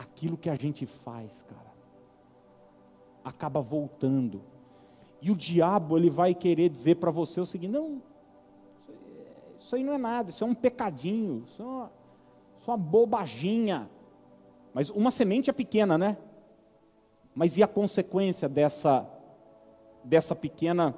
Aquilo 0.01 0.39
que 0.39 0.49
a 0.49 0.55
gente 0.55 0.87
faz, 0.87 1.43
cara, 1.43 1.75
acaba 3.23 3.61
voltando. 3.61 4.43
E 5.21 5.31
o 5.31 5.37
diabo, 5.37 5.99
ele 5.99 6.09
vai 6.09 6.35
querer 6.35 6.71
dizer 6.71 6.95
para 6.95 7.11
você 7.11 7.39
o 7.39 7.45
seguinte: 7.45 7.73
não, 7.73 8.01
isso 9.59 9.77
aí 9.77 9.85
não 9.85 9.93
é 9.93 9.99
nada, 9.99 10.31
isso 10.31 10.43
é 10.43 10.47
um 10.47 10.55
pecadinho, 10.55 11.45
isso 11.47 11.61
é 11.61 11.67
uma, 11.67 11.93
isso 12.57 12.71
é 12.71 12.73
uma 12.73 12.79
bobaginha. 12.79 13.91
Mas 14.73 14.89
uma 14.89 15.11
semente 15.11 15.51
é 15.51 15.53
pequena, 15.53 15.99
né? 15.99 16.17
Mas 17.35 17.59
e 17.59 17.63
a 17.63 17.69
consequência 17.69 18.49
dessa, 18.49 19.07
dessa 20.03 20.35
pequena 20.35 20.97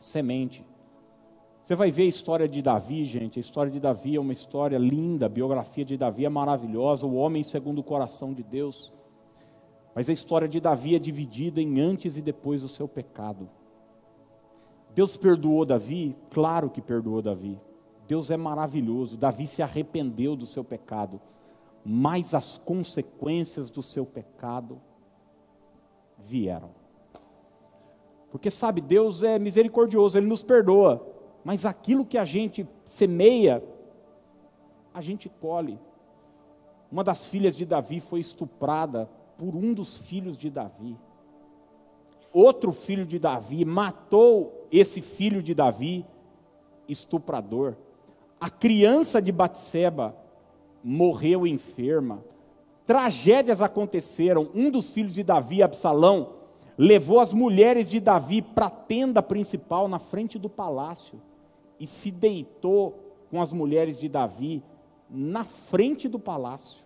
semente? 0.00 0.64
Você 1.62 1.76
vai 1.76 1.90
ver 1.90 2.02
a 2.02 2.06
história 2.06 2.48
de 2.48 2.60
Davi, 2.60 3.04
gente. 3.04 3.38
A 3.38 3.40
história 3.40 3.70
de 3.70 3.78
Davi 3.78 4.16
é 4.16 4.20
uma 4.20 4.32
história 4.32 4.78
linda, 4.78 5.26
a 5.26 5.28
biografia 5.28 5.84
de 5.84 5.96
Davi 5.96 6.24
é 6.24 6.28
maravilhosa, 6.28 7.06
o 7.06 7.14
homem 7.14 7.42
segundo 7.42 7.78
o 7.78 7.84
coração 7.84 8.32
de 8.32 8.42
Deus. 8.42 8.92
Mas 9.94 10.08
a 10.08 10.12
história 10.12 10.48
de 10.48 10.58
Davi 10.58 10.96
é 10.96 10.98
dividida 10.98 11.60
em 11.60 11.80
antes 11.80 12.16
e 12.16 12.22
depois 12.22 12.62
do 12.62 12.68
seu 12.68 12.88
pecado. 12.88 13.48
Deus 14.94 15.16
perdoou 15.16 15.64
Davi? 15.64 16.16
Claro 16.30 16.68
que 16.68 16.80
perdoou 16.80 17.22
Davi. 17.22 17.60
Deus 18.08 18.30
é 18.30 18.36
maravilhoso. 18.36 19.16
Davi 19.16 19.46
se 19.46 19.62
arrependeu 19.62 20.34
do 20.34 20.46
seu 20.46 20.64
pecado 20.64 21.20
mas 21.84 22.32
as 22.34 22.58
consequências 22.58 23.70
do 23.70 23.82
seu 23.82 24.06
pecado 24.06 24.80
vieram. 26.18 26.70
Porque 28.30 28.50
sabe, 28.50 28.80
Deus 28.80 29.22
é 29.22 29.38
misericordioso, 29.38 30.16
Ele 30.16 30.26
nos 30.26 30.42
perdoa, 30.42 31.04
mas 31.44 31.66
aquilo 31.66 32.04
que 32.04 32.16
a 32.16 32.24
gente 32.24 32.66
semeia, 32.84 33.62
a 34.94 35.00
gente 35.00 35.28
colhe. 35.28 35.78
Uma 36.90 37.02
das 37.02 37.26
filhas 37.26 37.56
de 37.56 37.64
Davi 37.64 38.00
foi 38.00 38.20
estuprada 38.20 39.08
por 39.36 39.56
um 39.56 39.74
dos 39.74 39.98
filhos 39.98 40.36
de 40.36 40.50
Davi. 40.50 40.96
Outro 42.32 42.72
filho 42.72 43.04
de 43.04 43.18
Davi 43.18 43.64
matou 43.64 44.66
esse 44.70 45.02
filho 45.02 45.42
de 45.42 45.54
Davi, 45.54 46.06
estuprador. 46.88 47.76
A 48.40 48.48
criança 48.48 49.20
de 49.20 49.32
Batseba 49.32 50.16
morreu 50.82 51.46
enferma. 51.46 52.22
Tragédias 52.86 53.60
aconteceram. 53.60 54.48
Um 54.54 54.70
dos 54.70 54.90
filhos 54.90 55.14
de 55.14 55.22
Davi, 55.22 55.62
Absalão, 55.62 56.34
levou 56.78 57.20
as 57.20 57.32
mulheres 57.32 57.90
de 57.90 58.00
Davi 58.00 58.42
para 58.42 58.66
a 58.66 58.70
tenda 58.70 59.22
principal 59.22 59.88
na 59.88 59.98
frente 59.98 60.38
do 60.38 60.48
palácio 60.48 61.20
e 61.82 61.86
se 61.88 62.12
deitou 62.12 63.26
com 63.28 63.42
as 63.42 63.50
mulheres 63.50 63.98
de 63.98 64.08
Davi 64.08 64.62
na 65.10 65.42
frente 65.42 66.08
do 66.08 66.16
palácio, 66.16 66.84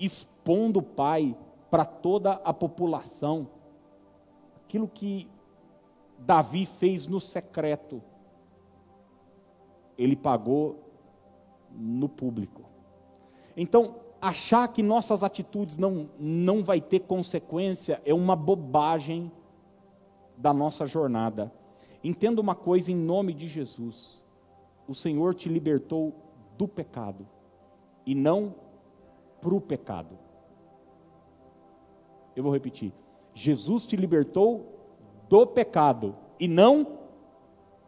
expondo 0.00 0.78
o 0.78 0.82
pai 0.82 1.36
para 1.70 1.84
toda 1.84 2.32
a 2.32 2.54
população. 2.54 3.50
Aquilo 4.64 4.88
que 4.88 5.28
Davi 6.18 6.64
fez 6.64 7.06
no 7.06 7.20
secreto, 7.20 8.02
ele 9.98 10.16
pagou 10.16 10.78
no 11.70 12.08
público. 12.08 12.62
Então, 13.54 13.96
achar 14.18 14.66
que 14.68 14.82
nossas 14.82 15.22
atitudes 15.22 15.76
não, 15.76 16.08
não 16.18 16.64
vai 16.64 16.80
ter 16.80 17.00
consequência 17.00 18.00
é 18.02 18.14
uma 18.14 18.34
bobagem 18.34 19.30
da 20.38 20.54
nossa 20.54 20.86
jornada. 20.86 21.52
Entenda 22.02 22.40
uma 22.40 22.54
coisa 22.54 22.90
em 22.90 22.96
nome 22.96 23.34
de 23.34 23.46
Jesus: 23.46 24.22
o 24.88 24.94
Senhor 24.94 25.34
te 25.34 25.50
libertou 25.50 26.14
do 26.56 26.66
pecado 26.66 27.28
e 28.06 28.14
não 28.14 28.54
para 29.40 29.54
o 29.54 29.60
pecado. 29.60 30.18
Eu 32.34 32.42
vou 32.42 32.52
repetir. 32.52 32.92
Jesus 33.34 33.86
te 33.86 33.94
libertou 33.94 34.78
do 35.28 35.46
pecado 35.46 36.16
e 36.40 36.48
não 36.48 36.98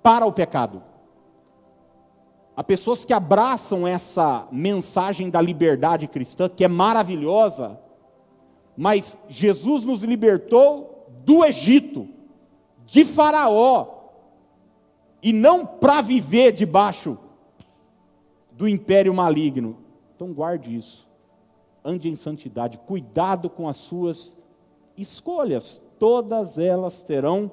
para 0.03 0.27
o 0.27 0.33
pecado. 0.33 0.83
Há 2.55 2.63
pessoas 2.63 3.05
que 3.05 3.15
abraçam 3.15 3.89
essa 3.89 4.47
mensagem 4.53 5.31
da 5.31 5.41
liberdade 5.41 6.07
cristã, 6.07 6.49
que 6.49 6.63
é 6.63 6.69
maravilhosa, 6.69 7.81
mas 8.77 9.17
Jesus 9.29 9.85
nos 9.85 10.03
libertou 10.03 11.07
do 11.25 11.45
Egito, 11.45 12.09
de 12.85 13.05
Faraó, 13.05 14.00
e 15.23 15.33
não 15.33 15.67
para 15.67 16.01
viver 16.01 16.53
debaixo 16.53 17.19
do 18.53 18.69
império 18.69 19.15
maligno. 19.15 19.79
Então 20.15 20.33
guarde 20.33 20.75
isso. 20.75 21.09
Ande 21.85 22.09
em 22.09 22.17
santidade, 22.17 22.79
cuidado 22.79 23.49
com 23.49 23.69
as 23.69 23.77
suas 23.77 24.37
escolhas, 24.97 25.81
todas 25.99 26.59
elas 26.59 27.03
terão 27.03 27.51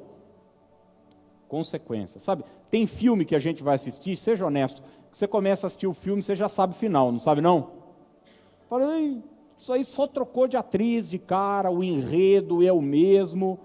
consequências. 1.47 2.24
Sabe, 2.24 2.43
tem 2.70 2.86
filme 2.86 3.24
que 3.24 3.36
a 3.36 3.39
gente 3.39 3.63
vai 3.63 3.76
assistir, 3.76 4.18
seja 4.18 4.45
honesto, 4.45 4.84
que 5.09 5.18
você 5.18 5.28
começa 5.28 5.65
a 5.65 5.68
assistir 5.68 5.88
o 5.88 5.93
filme, 5.93 6.22
você 6.22 6.36
já 6.36 6.49
sabe 6.49 6.74
o 6.74 6.78
final, 6.78 7.11
não 7.11 7.20
sabe 7.20 7.39
não? 7.39 7.72
Falei, 8.68 9.24
isso 9.57 9.72
aí 9.72 9.84
só 9.84 10.05
trocou 10.05 10.47
de 10.47 10.57
atriz, 10.57 11.09
de 11.09 11.18
cara, 11.18 11.72
o 11.72 11.82
enredo 11.84 12.61
é 12.61 12.72
o 12.72 12.82
mesmo. 12.82 13.59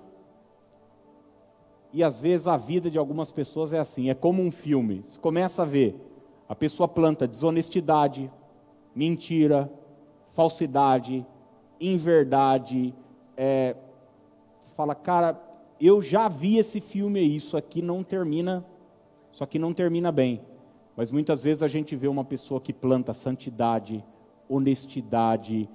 E 1.92 2.02
às 2.02 2.18
vezes 2.18 2.46
a 2.46 2.56
vida 2.56 2.90
de 2.90 2.98
algumas 2.98 3.30
pessoas 3.30 3.72
é 3.72 3.78
assim, 3.78 4.08
é 4.08 4.14
como 4.14 4.42
um 4.42 4.50
filme. 4.50 5.02
Você 5.04 5.18
começa 5.18 5.62
a 5.62 5.66
ver, 5.66 5.94
a 6.48 6.54
pessoa 6.54 6.88
planta 6.88 7.28
desonestidade, 7.28 8.30
mentira, 8.94 9.70
falsidade, 10.30 11.26
inverdade. 11.80 12.94
É, 13.36 13.76
fala, 14.74 14.94
cara, 14.94 15.40
eu 15.80 16.00
já 16.00 16.28
vi 16.28 16.58
esse 16.58 16.80
filme 16.80 17.20
isso 17.20 17.56
aqui 17.56 17.82
não 17.82 18.02
termina, 18.02 18.64
isso 19.32 19.44
aqui 19.44 19.58
não 19.58 19.72
termina 19.72 20.10
bem. 20.10 20.40
Mas 20.96 21.10
muitas 21.10 21.42
vezes 21.42 21.62
a 21.62 21.68
gente 21.68 21.96
vê 21.96 22.08
uma 22.08 22.24
pessoa 22.24 22.60
que 22.60 22.72
planta 22.72 23.12
santidade, 23.14 24.04
honestidade, 24.48 25.68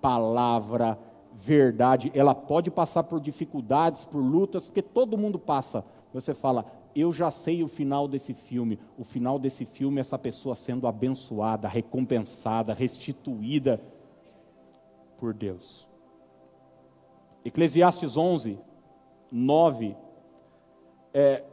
palavra, 0.00 0.98
verdade, 1.34 2.10
ela 2.14 2.34
pode 2.34 2.70
passar 2.70 3.02
por 3.04 3.20
dificuldades, 3.20 4.04
por 4.04 4.20
lutas, 4.20 4.66
porque 4.66 4.82
todo 4.82 5.18
mundo 5.18 5.38
passa. 5.38 5.84
Você 6.12 6.34
fala, 6.34 6.66
eu 6.94 7.12
já 7.12 7.30
sei 7.30 7.62
o 7.62 7.68
final 7.68 8.06
desse 8.06 8.34
filme. 8.34 8.78
O 8.98 9.04
final 9.04 9.38
desse 9.38 9.64
filme 9.64 9.98
é 9.98 10.00
essa 10.00 10.18
pessoa 10.18 10.54
sendo 10.54 10.86
abençoada, 10.86 11.68
recompensada, 11.68 12.74
restituída 12.74 13.80
por 15.18 15.32
Deus. 15.32 15.86
Eclesiastes 17.44 18.16
11, 18.16 18.58
9, 19.30 19.96
é, 21.14 21.44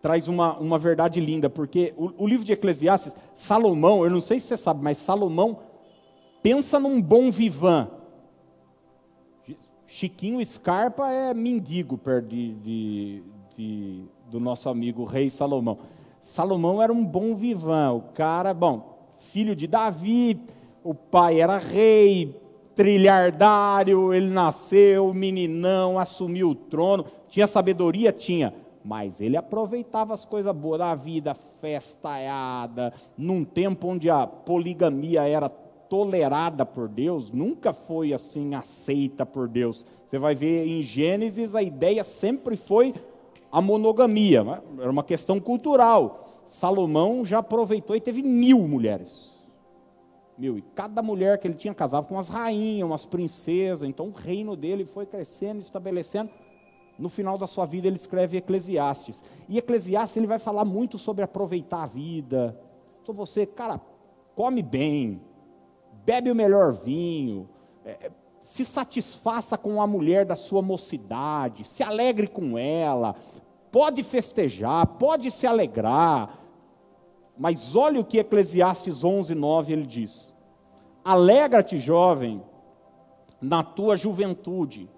traz 0.00 0.26
uma, 0.26 0.58
uma 0.58 0.78
verdade 0.78 1.20
linda, 1.20 1.48
porque 1.48 1.94
o, 1.96 2.24
o, 2.24 2.26
livro 2.26 2.44
de 2.44 2.52
Eclesiastes, 2.52 3.14
Salomão, 3.32 4.04
eu 4.04 4.10
não 4.10 4.20
sei 4.20 4.40
se 4.40 4.48
você 4.48 4.56
sabe, 4.56 4.82
mas 4.82 4.98
Salomão 4.98 5.60
pensa 6.42 6.80
num 6.80 7.00
bom 7.00 7.30
vivan. 7.30 7.88
Chiquinho 9.94 10.42
Scarpa 10.42 11.10
é 11.10 11.34
mendigo 11.34 11.98
perto 11.98 12.28
de, 12.28 12.54
de, 12.54 13.22
de, 13.54 14.04
do 14.30 14.40
nosso 14.40 14.70
amigo 14.70 15.04
rei 15.04 15.28
Salomão. 15.28 15.76
Salomão 16.18 16.82
era 16.82 16.90
um 16.90 17.04
bom 17.04 17.34
vivan, 17.34 17.92
o 17.92 18.00
cara, 18.14 18.54
bom, 18.54 19.06
filho 19.18 19.54
de 19.54 19.66
Davi, 19.66 20.40
o 20.82 20.94
pai 20.94 21.42
era 21.42 21.58
rei, 21.58 22.34
trilhardário, 22.74 24.14
ele 24.14 24.30
nasceu, 24.30 25.12
meninão, 25.12 25.98
assumiu 25.98 26.48
o 26.48 26.54
trono, 26.54 27.04
tinha 27.28 27.46
sabedoria? 27.46 28.14
Tinha, 28.14 28.54
mas 28.82 29.20
ele 29.20 29.36
aproveitava 29.36 30.14
as 30.14 30.24
coisas 30.24 30.56
boas 30.56 30.78
da 30.78 30.94
vida, 30.94 31.34
festaiada, 31.60 32.94
num 33.14 33.44
tempo 33.44 33.88
onde 33.88 34.08
a 34.08 34.26
poligamia 34.26 35.28
era 35.28 35.50
tolerada 35.92 36.64
por 36.64 36.88
Deus, 36.88 37.30
nunca 37.30 37.70
foi 37.74 38.14
assim 38.14 38.54
aceita 38.54 39.26
por 39.26 39.46
Deus. 39.46 39.84
Você 40.06 40.18
vai 40.18 40.34
ver 40.34 40.66
em 40.66 40.82
Gênesis 40.82 41.54
a 41.54 41.62
ideia 41.62 42.02
sempre 42.02 42.56
foi 42.56 42.94
a 43.50 43.60
monogamia, 43.60 44.42
né? 44.42 44.62
era 44.78 44.90
uma 44.90 45.04
questão 45.04 45.38
cultural. 45.38 46.40
Salomão 46.46 47.26
já 47.26 47.40
aproveitou 47.40 47.94
e 47.94 48.00
teve 48.00 48.22
mil 48.22 48.66
mulheres. 48.66 49.32
Mil. 50.38 50.56
E 50.56 50.62
cada 50.62 51.02
mulher 51.02 51.36
que 51.36 51.46
ele 51.46 51.56
tinha 51.56 51.74
casava 51.74 52.06
com 52.06 52.14
umas 52.14 52.30
rainhas, 52.30 52.88
umas 52.88 53.04
princesas. 53.04 53.86
Então 53.86 54.08
o 54.08 54.12
reino 54.12 54.56
dele 54.56 54.86
foi 54.86 55.04
crescendo, 55.04 55.60
estabelecendo. 55.60 56.30
No 56.98 57.10
final 57.10 57.36
da 57.36 57.46
sua 57.46 57.66
vida 57.66 57.86
ele 57.86 57.96
escreve 57.96 58.38
Eclesiastes. 58.38 59.22
E 59.46 59.58
Eclesiastes 59.58 60.16
ele 60.16 60.26
vai 60.26 60.38
falar 60.38 60.64
muito 60.64 60.96
sobre 60.96 61.22
aproveitar 61.22 61.82
a 61.82 61.86
vida. 61.86 62.58
Sobre 63.04 63.18
você, 63.18 63.44
cara, 63.44 63.78
come 64.34 64.62
bem, 64.62 65.20
bebe 66.04 66.30
o 66.30 66.34
melhor 66.34 66.72
vinho, 66.72 67.48
é, 67.84 68.10
se 68.40 68.64
satisfaça 68.64 69.56
com 69.56 69.80
a 69.80 69.86
mulher 69.86 70.24
da 70.24 70.34
sua 70.34 70.60
mocidade, 70.60 71.64
se 71.64 71.82
alegre 71.82 72.26
com 72.26 72.58
ela, 72.58 73.14
pode 73.70 74.02
festejar, 74.02 74.86
pode 74.86 75.30
se 75.30 75.46
alegrar, 75.46 76.38
mas 77.38 77.74
olha 77.76 78.00
o 78.00 78.04
que 78.04 78.18
Eclesiastes 78.18 79.04
11, 79.04 79.34
9 79.34 79.72
ele 79.72 79.86
diz: 79.86 80.34
Alegra-te, 81.04 81.78
jovem, 81.78 82.42
na 83.40 83.62
tua 83.62 83.96
juventude, 83.96 84.90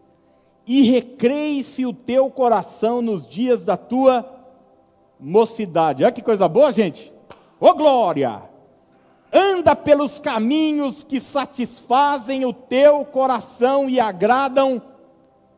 e 0.67 0.83
recreie-se 0.83 1.85
o 1.85 1.93
teu 1.93 2.31
coração 2.31 3.03
nos 3.03 3.27
dias 3.27 3.65
da 3.65 3.77
tua 3.77 4.29
mocidade. 5.21 6.03
Olha 6.03 6.13
que 6.13 6.23
coisa 6.23 6.49
boa, 6.49 6.73
gente! 6.73 7.13
Ô 7.61 7.69
oh, 7.69 7.75
glória! 7.75 8.54
Anda 9.37 9.75
pelos 9.75 10.21
caminhos 10.21 11.03
que 11.03 11.19
satisfazem 11.19 12.45
o 12.45 12.53
teu 12.53 13.05
coração 13.05 13.91
e 13.91 13.99
agradam 13.99 14.81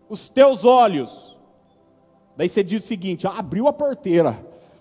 os 0.09 0.31
teus 0.31 0.65
olhos. 0.65 1.37
Daí 2.35 2.49
você 2.49 2.65
diz 2.65 2.83
o 2.83 2.87
seguinte: 2.87 3.27
abriu 3.27 3.69
a 3.69 3.75
porteira. 3.75 4.39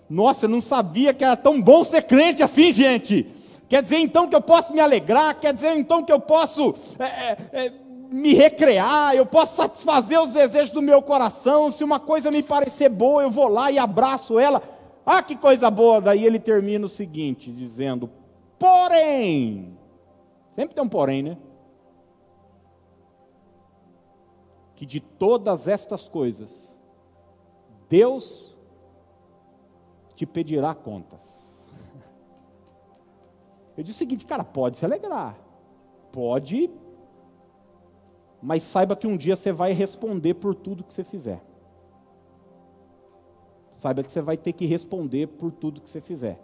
Nossa, 0.08 0.46
eu 0.46 0.50
não 0.50 0.62
sabia 0.62 1.12
que 1.12 1.22
era 1.22 1.36
tão 1.36 1.60
bom 1.60 1.84
ser 1.84 2.02
crente 2.02 2.42
assim, 2.42 2.72
gente. 2.72 3.26
Quer 3.68 3.82
dizer 3.82 3.98
então 3.98 4.28
que 4.28 4.34
eu 4.34 4.40
posso 4.40 4.72
me 4.72 4.80
alegrar, 4.80 5.34
quer 5.40 5.52
dizer 5.52 5.76
então 5.76 6.02
que 6.02 6.12
eu 6.12 6.20
posso 6.20 6.72
é, 6.98 7.04
é, 7.04 7.36
é, 7.52 7.72
me 8.10 8.32
recrear, 8.32 9.14
eu 9.14 9.26
posso 9.26 9.56
satisfazer 9.56 10.20
os 10.20 10.30
desejos 10.30 10.70
do 10.70 10.80
meu 10.80 11.02
coração. 11.02 11.70
Se 11.70 11.82
uma 11.82 11.98
coisa 11.98 12.30
me 12.30 12.42
parecer 12.42 12.88
boa, 12.88 13.22
eu 13.22 13.30
vou 13.30 13.48
lá 13.48 13.70
e 13.70 13.78
abraço 13.78 14.38
ela. 14.38 14.62
Ah, 15.04 15.22
que 15.22 15.36
coisa 15.36 15.70
boa! 15.70 16.00
Daí 16.00 16.24
ele 16.24 16.38
termina 16.38 16.86
o 16.86 16.88
seguinte, 16.88 17.50
dizendo: 17.50 18.08
Porém, 18.58 19.78
sempre 20.52 20.74
tem 20.74 20.82
um 20.82 20.88
porém, 20.88 21.22
né? 21.22 21.38
Que 24.74 24.86
de 24.86 25.00
todas 25.00 25.68
estas 25.68 26.08
coisas, 26.08 26.76
Deus 27.88 28.58
te 30.14 30.26
pedirá 30.26 30.74
contas. 30.74 31.20
Eu 33.76 33.84
disse 33.84 33.96
o 33.96 33.98
seguinte, 33.98 34.24
cara, 34.24 34.42
pode 34.42 34.78
se 34.78 34.84
alegrar, 34.84 35.38
pode, 36.10 36.70
mas 38.40 38.62
saiba 38.62 38.96
que 38.96 39.06
um 39.06 39.16
dia 39.16 39.36
você 39.36 39.52
vai 39.52 39.72
responder 39.72 40.34
por 40.34 40.54
tudo 40.54 40.82
que 40.82 40.94
você 40.94 41.04
fizer. 41.04 41.42
Saiba 43.72 44.02
que 44.02 44.10
você 44.10 44.22
vai 44.22 44.38
ter 44.38 44.54
que 44.54 44.64
responder 44.64 45.26
por 45.26 45.52
tudo 45.52 45.82
que 45.82 45.90
você 45.90 46.00
fizer. 46.00 46.40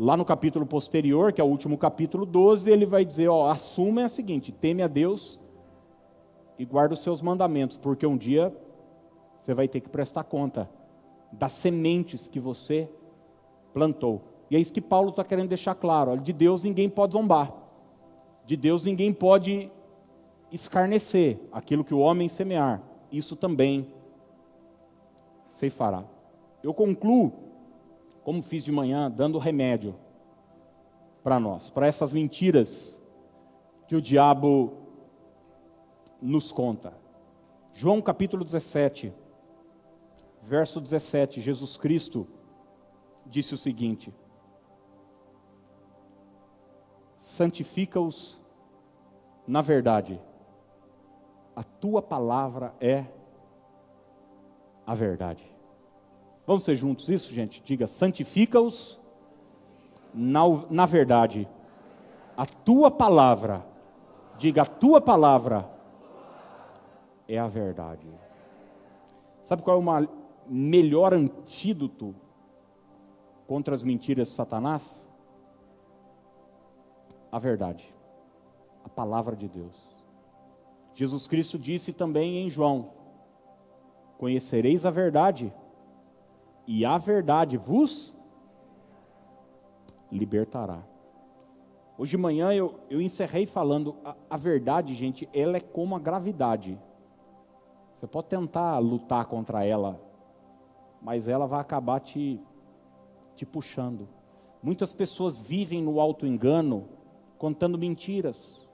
Lá 0.00 0.16
no 0.16 0.24
capítulo 0.24 0.64
posterior, 0.64 1.32
que 1.32 1.40
é 1.40 1.44
o 1.44 1.48
último 1.48 1.76
capítulo 1.76 2.24
12, 2.24 2.70
ele 2.70 2.86
vai 2.86 3.04
dizer: 3.04 3.26
ó, 3.26 3.50
assuma 3.50 4.02
é 4.02 4.04
a 4.04 4.08
seguinte: 4.08 4.52
teme 4.52 4.80
a 4.80 4.86
Deus 4.86 5.40
e 6.56 6.64
guarda 6.64 6.94
os 6.94 7.00
seus 7.00 7.20
mandamentos, 7.20 7.76
porque 7.76 8.06
um 8.06 8.16
dia 8.16 8.56
você 9.40 9.52
vai 9.52 9.66
ter 9.66 9.80
que 9.80 9.88
prestar 9.88 10.22
conta 10.22 10.70
das 11.32 11.50
sementes 11.50 12.28
que 12.28 12.38
você 12.38 12.88
plantou. 13.74 14.22
E 14.48 14.54
é 14.54 14.60
isso 14.60 14.72
que 14.72 14.80
Paulo 14.80 15.10
está 15.10 15.24
querendo 15.24 15.48
deixar 15.48 15.74
claro: 15.74 16.16
de 16.16 16.32
Deus 16.32 16.62
ninguém 16.62 16.88
pode 16.88 17.14
zombar, 17.14 17.52
de 18.46 18.56
Deus 18.56 18.84
ninguém 18.84 19.12
pode 19.12 19.68
escarnecer 20.52 21.40
aquilo 21.50 21.82
que 21.82 21.92
o 21.92 21.98
homem 21.98 22.28
semear, 22.28 22.80
isso 23.10 23.34
também 23.34 23.92
se 25.48 25.68
fará. 25.70 26.04
Eu 26.62 26.72
concluo, 26.72 27.47
como 28.28 28.42
fiz 28.42 28.62
de 28.62 28.70
manhã, 28.70 29.10
dando 29.10 29.38
remédio 29.38 29.98
para 31.22 31.40
nós, 31.40 31.70
para 31.70 31.86
essas 31.86 32.12
mentiras 32.12 33.02
que 33.86 33.96
o 33.96 34.02
diabo 34.02 34.76
nos 36.20 36.52
conta. 36.52 36.92
João 37.72 38.02
capítulo 38.02 38.44
17 38.44 39.14
verso 40.42 40.78
17, 40.78 41.40
Jesus 41.40 41.78
Cristo 41.78 42.28
disse 43.24 43.54
o 43.54 43.56
seguinte: 43.56 44.14
Santifica-os 47.16 48.42
na 49.46 49.62
verdade. 49.62 50.20
A 51.56 51.62
tua 51.62 52.02
palavra 52.02 52.74
é 52.78 53.06
a 54.86 54.94
verdade. 54.94 55.57
Vamos 56.48 56.64
ser 56.64 56.76
juntos 56.76 57.10
isso, 57.10 57.34
gente? 57.34 57.62
Diga: 57.62 57.86
santifica-os 57.86 58.98
na, 60.14 60.40
na 60.70 60.86
verdade. 60.86 61.46
A 62.34 62.46
tua 62.46 62.90
palavra, 62.90 63.66
diga: 64.38 64.62
a 64.62 64.64
tua 64.64 64.98
palavra 64.98 65.68
é 67.28 67.38
a 67.38 67.46
verdade. 67.46 68.08
Sabe 69.42 69.60
qual 69.60 69.76
é 69.76 69.84
o 69.84 70.08
melhor 70.48 71.12
antídoto 71.12 72.14
contra 73.46 73.74
as 73.74 73.82
mentiras 73.82 74.28
de 74.28 74.34
Satanás? 74.34 75.06
A 77.30 77.38
verdade, 77.38 77.94
a 78.82 78.88
palavra 78.88 79.36
de 79.36 79.48
Deus. 79.48 79.76
Jesus 80.94 81.26
Cristo 81.26 81.58
disse 81.58 81.92
também 81.92 82.38
em 82.38 82.48
João: 82.48 82.90
Conhecereis 84.16 84.86
a 84.86 84.90
verdade, 84.90 85.52
e 86.68 86.84
a 86.84 86.98
verdade 86.98 87.56
vos 87.56 88.14
libertará. 90.12 90.84
Hoje 91.96 92.10
de 92.10 92.18
manhã 92.18 92.52
eu, 92.52 92.78
eu 92.90 93.00
encerrei 93.00 93.46
falando, 93.46 93.96
a, 94.04 94.14
a 94.28 94.36
verdade, 94.36 94.92
gente, 94.94 95.26
ela 95.32 95.56
é 95.56 95.60
como 95.60 95.96
a 95.96 95.98
gravidade. 95.98 96.78
Você 97.94 98.06
pode 98.06 98.28
tentar 98.28 98.78
lutar 98.80 99.24
contra 99.24 99.64
ela, 99.64 99.98
mas 101.00 101.26
ela 101.26 101.46
vai 101.46 101.58
acabar 101.58 102.00
te, 102.00 102.38
te 103.34 103.46
puxando. 103.46 104.06
Muitas 104.62 104.92
pessoas 104.92 105.40
vivem 105.40 105.82
no 105.82 105.98
auto-engano, 105.98 106.86
contando 107.38 107.78
mentiras, 107.78 108.68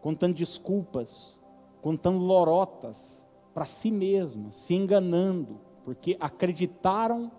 contando 0.00 0.34
desculpas, 0.34 1.38
contando 1.82 2.18
lorotas 2.18 3.22
para 3.52 3.66
si 3.66 3.90
mesmas, 3.90 4.54
se 4.54 4.74
enganando, 4.74 5.60
porque 5.90 6.16
acreditaram 6.20 7.32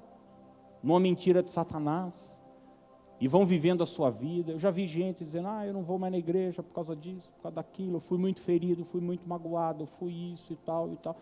numa 0.84 1.00
mentira 1.00 1.42
de 1.42 1.50
Satanás 1.50 2.44
e 3.18 3.26
vão 3.26 3.46
vivendo 3.46 3.82
a 3.82 3.86
sua 3.86 4.10
vida. 4.10 4.52
Eu 4.52 4.60
já 4.60 4.70
vi 4.70 4.88
gente 4.88 5.24
dizendo: 5.24 5.48
Ah, 5.48 5.66
eu 5.66 5.72
não 5.72 5.84
vou 5.84 5.98
mais 5.98 6.12
na 6.12 6.20
igreja 6.20 6.62
por 6.62 6.74
causa 6.74 6.94
disso, 6.94 7.32
por 7.32 7.44
causa 7.44 7.56
daquilo. 7.56 7.96
Eu 7.96 8.00
fui 8.02 8.18
muito 8.18 8.42
ferido, 8.42 8.84
fui 8.84 9.00
muito 9.00 9.26
magoado, 9.26 9.86
fui 9.86 10.12
isso 10.34 10.52
e 10.52 10.58
tal 10.58 10.92
e 10.92 10.98
tal. 10.98 11.16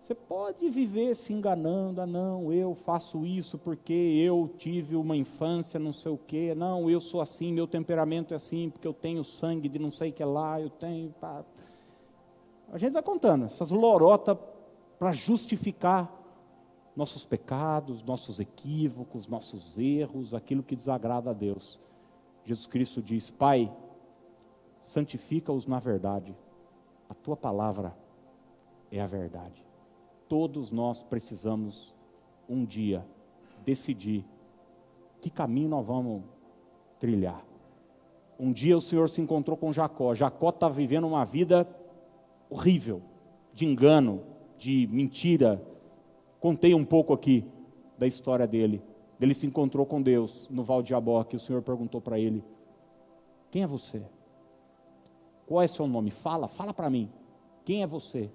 Você 0.00 0.12
pode 0.12 0.68
viver 0.70 1.14
se 1.14 1.32
enganando, 1.32 2.00
ah, 2.00 2.06
não, 2.06 2.52
eu 2.52 2.74
faço 2.74 3.24
isso 3.24 3.56
porque 3.58 3.92
eu 3.92 4.52
tive 4.58 4.96
uma 4.96 5.16
infância, 5.16 5.78
não 5.78 5.92
sei 5.92 6.10
o 6.10 6.18
quê, 6.18 6.52
não, 6.52 6.90
eu 6.90 7.00
sou 7.00 7.20
assim, 7.20 7.52
meu 7.52 7.68
temperamento 7.68 8.34
é 8.34 8.36
assim, 8.38 8.70
porque 8.70 8.88
eu 8.88 8.92
tenho 8.92 9.22
sangue 9.22 9.68
de 9.68 9.78
não 9.78 9.92
sei 9.92 10.10
o 10.10 10.12
que 10.12 10.24
lá, 10.24 10.60
eu 10.60 10.68
tenho. 10.68 11.10
Pá. 11.20 11.44
A 12.72 12.76
gente 12.76 12.92
vai 12.92 13.02
contando 13.04 13.44
essas 13.44 13.70
lorotas 13.70 14.36
para 14.98 15.12
justificar 15.12 16.21
nossos 16.94 17.24
pecados, 17.24 18.02
nossos 18.02 18.38
equívocos, 18.38 19.26
nossos 19.26 19.78
erros, 19.78 20.34
aquilo 20.34 20.62
que 20.62 20.76
desagrada 20.76 21.30
a 21.30 21.34
Deus. 21.34 21.80
Jesus 22.44 22.66
Cristo 22.66 23.02
diz: 23.02 23.30
Pai, 23.30 23.72
santifica-os 24.78 25.66
na 25.66 25.78
verdade, 25.78 26.36
a 27.08 27.14
tua 27.14 27.36
palavra 27.36 27.96
é 28.90 29.00
a 29.00 29.06
verdade. 29.06 29.64
Todos 30.28 30.70
nós 30.70 31.02
precisamos 31.02 31.94
um 32.48 32.64
dia 32.64 33.06
decidir 33.64 34.24
que 35.20 35.30
caminho 35.30 35.68
nós 35.68 35.86
vamos 35.86 36.22
trilhar. 36.98 37.44
Um 38.38 38.52
dia 38.52 38.76
o 38.76 38.80
Senhor 38.80 39.08
se 39.08 39.20
encontrou 39.20 39.56
com 39.56 39.72
Jacó. 39.72 40.14
Jacó 40.14 40.48
está 40.50 40.68
vivendo 40.68 41.06
uma 41.06 41.24
vida 41.24 41.68
horrível, 42.50 43.00
de 43.54 43.64
engano, 43.64 44.22
de 44.58 44.88
mentira, 44.88 45.62
Contei 46.42 46.74
um 46.74 46.84
pouco 46.84 47.12
aqui 47.12 47.46
da 47.96 48.04
história 48.04 48.48
dele. 48.48 48.82
Ele 49.20 49.32
se 49.32 49.46
encontrou 49.46 49.86
com 49.86 50.02
Deus 50.02 50.48
no 50.50 50.64
Val 50.64 50.82
de 50.82 50.90
Jaboque. 50.90 51.36
O 51.36 51.38
Senhor 51.38 51.62
perguntou 51.62 52.00
para 52.00 52.18
ele: 52.18 52.44
Quem 53.48 53.62
é 53.62 53.66
você? 53.66 54.02
Qual 55.46 55.62
é 55.62 55.68
seu 55.68 55.86
nome? 55.86 56.10
Fala, 56.10 56.48
fala 56.48 56.74
para 56.74 56.90
mim. 56.90 57.08
Quem 57.64 57.84
é 57.84 57.86
você? 57.86 58.28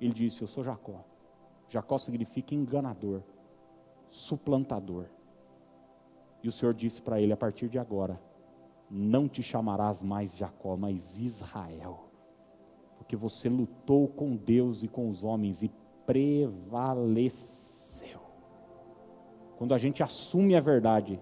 Ele 0.00 0.12
disse: 0.12 0.42
Eu 0.42 0.48
sou 0.48 0.64
Jacó. 0.64 1.04
Jacó 1.68 1.98
significa 1.98 2.52
enganador, 2.52 3.22
suplantador. 4.08 5.06
E 6.42 6.48
o 6.48 6.52
Senhor 6.52 6.74
disse 6.74 7.00
para 7.00 7.20
ele: 7.20 7.32
A 7.32 7.36
partir 7.36 7.68
de 7.68 7.78
agora, 7.78 8.20
não 8.90 9.28
te 9.28 9.40
chamarás 9.40 10.02
mais 10.02 10.36
Jacó, 10.36 10.76
mas 10.76 11.20
Israel, 11.20 12.08
porque 12.98 13.14
você 13.14 13.48
lutou 13.48 14.08
com 14.08 14.34
Deus 14.34 14.82
e 14.82 14.88
com 14.88 15.08
os 15.08 15.22
homens 15.22 15.62
e 15.62 15.70
prevaleceu. 16.12 18.20
Quando 19.56 19.72
a 19.72 19.78
gente 19.78 20.02
assume 20.02 20.54
a 20.54 20.60
verdade, 20.60 21.18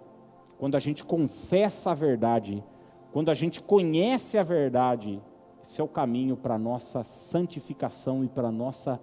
quando 0.58 0.74
a 0.74 0.80
gente 0.80 1.04
confessa 1.04 1.92
a 1.92 1.94
verdade, 1.94 2.64
quando 3.12 3.30
a 3.30 3.34
gente 3.34 3.62
conhece 3.62 4.36
a 4.36 4.42
verdade, 4.42 5.22
esse 5.62 5.80
é 5.80 5.84
o 5.84 5.88
caminho 5.88 6.36
para 6.36 6.56
a 6.56 6.58
nossa 6.58 7.04
santificação 7.04 8.24
e 8.24 8.28
para 8.28 8.48
a 8.48 8.52
nossa 8.52 9.00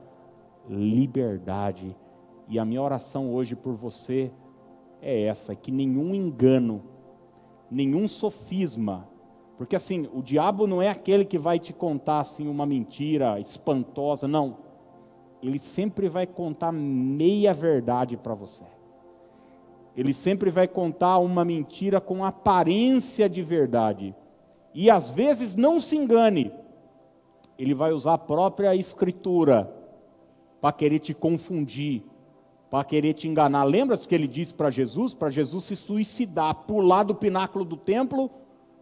liberdade. 0.67 1.95
E 2.49 2.59
a 2.59 2.65
minha 2.65 2.81
oração 2.81 3.33
hoje 3.33 3.55
por 3.55 3.73
você 3.73 4.29
é 5.01 5.23
essa: 5.23 5.55
que 5.55 5.71
nenhum 5.71 6.13
engano, 6.13 6.83
nenhum 7.71 8.09
sofisma, 8.09 9.07
porque 9.57 9.75
assim, 9.75 10.09
o 10.13 10.21
diabo 10.21 10.67
não 10.67 10.81
é 10.81 10.89
aquele 10.89 11.23
que 11.23 11.37
vai 11.37 11.59
te 11.59 11.71
contar 11.71 12.19
assim 12.19 12.47
uma 12.47 12.65
mentira 12.65 13.39
espantosa, 13.39 14.27
não 14.27 14.66
ele 15.47 15.59
sempre 15.59 16.09
vai 16.09 16.27
contar 16.27 16.71
meia 16.71 17.53
verdade 17.53 18.17
para 18.17 18.33
você. 18.33 18.65
Ele 19.95 20.13
sempre 20.13 20.51
vai 20.51 20.67
contar 20.67 21.17
uma 21.19 21.43
mentira 21.43 21.99
com 21.99 22.23
aparência 22.23 23.29
de 23.29 23.41
verdade. 23.41 24.15
E 24.73 24.91
às 24.91 25.09
vezes 25.09 25.55
não 25.55 25.79
se 25.79 25.95
engane, 25.95 26.51
ele 27.57 27.73
vai 27.73 27.91
usar 27.91 28.13
a 28.13 28.17
própria 28.17 28.75
escritura 28.75 29.73
para 30.61 30.71
querer 30.71 30.99
te 30.99 31.13
confundir, 31.13 32.03
para 32.69 32.83
querer 32.83 33.13
te 33.13 33.27
enganar. 33.27 33.63
Lembra-se 33.63 34.07
que 34.07 34.13
ele 34.13 34.27
disse 34.27 34.53
para 34.53 34.69
Jesus? 34.69 35.15
Para 35.15 35.29
Jesus 35.29 35.63
se 35.63 35.75
suicidar, 35.75 36.53
pular 36.67 37.03
do 37.03 37.15
pináculo 37.15 37.65
do 37.65 37.77
templo, 37.77 38.29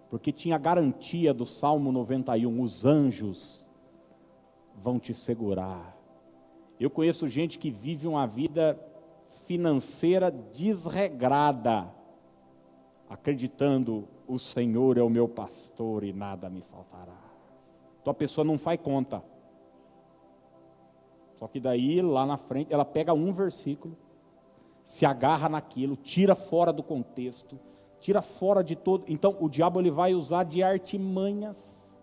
porque 0.10 0.32
tinha 0.34 0.58
garantia 0.58 1.34
do 1.34 1.46
Salmo 1.46 1.92
91: 1.92 2.62
os 2.62 2.86
anjos 2.86 3.66
vão 4.76 5.00
te 5.00 5.14
segurar. 5.14 5.95
Eu 6.80 6.90
conheço 6.90 7.28
gente 7.28 7.58
que 7.58 7.72
vive 7.72 8.08
uma 8.08 8.28
vida 8.28 8.80
financeira 9.46 10.30
desregrada, 10.30 11.90
acreditando 13.10 14.08
o 14.28 14.38
Senhor 14.40 14.98
é 14.98 15.04
o 15.04 15.10
meu 15.10 15.28
pastor 15.28 16.04
e 16.04 16.12
nada 16.12 16.50
me 16.50 16.62
faltará. 16.62 17.18
Então 18.02 18.12
a 18.12 18.16
pessoa 18.16 18.44
não 18.44 18.58
faz 18.58 18.80
conta. 18.82 19.24
Só 21.36 21.48
que 21.48 21.60
daí, 21.60 22.02
lá 22.02 22.26
na 22.26 22.38
frente, 22.38 22.74
ela 22.74 22.86
pega 22.86 23.14
um 23.14 23.32
versículo, 23.32 23.96
se 24.84 25.06
agarra 25.06 25.48
naquilo, 25.48 25.96
tira 25.96 26.34
fora 26.34 26.74
do 26.74 26.82
contexto, 26.82 27.60
tira 28.00 28.22
fora 28.22 28.64
de 28.64 28.76
todo. 28.76 29.06
Então 29.08 29.36
o 29.40 29.48
diabo 29.48 29.80
ele 29.80 29.92
vai 29.92 30.14
usar 30.14 30.44
de 30.44 30.64
artimanhas. 30.64 31.94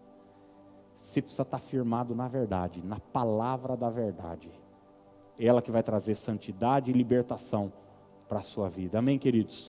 Você 0.97 1.21
precisa 1.21 1.43
estar 1.43 1.59
firmado 1.59 2.15
na 2.15 2.29
verdade, 2.29 2.83
na 2.85 3.01
palavra 3.01 3.77
da 3.77 3.91
verdade 3.91 4.62
ela 5.47 5.63
que 5.63 5.71
vai 5.71 5.83
trazer 5.83 6.15
santidade 6.15 6.91
e 6.91 6.95
libertação 6.95 7.73
para 8.29 8.39
a 8.39 8.43
sua 8.43 8.69
vida. 8.69 8.99
Amém, 8.99 9.19
queridos? 9.19 9.61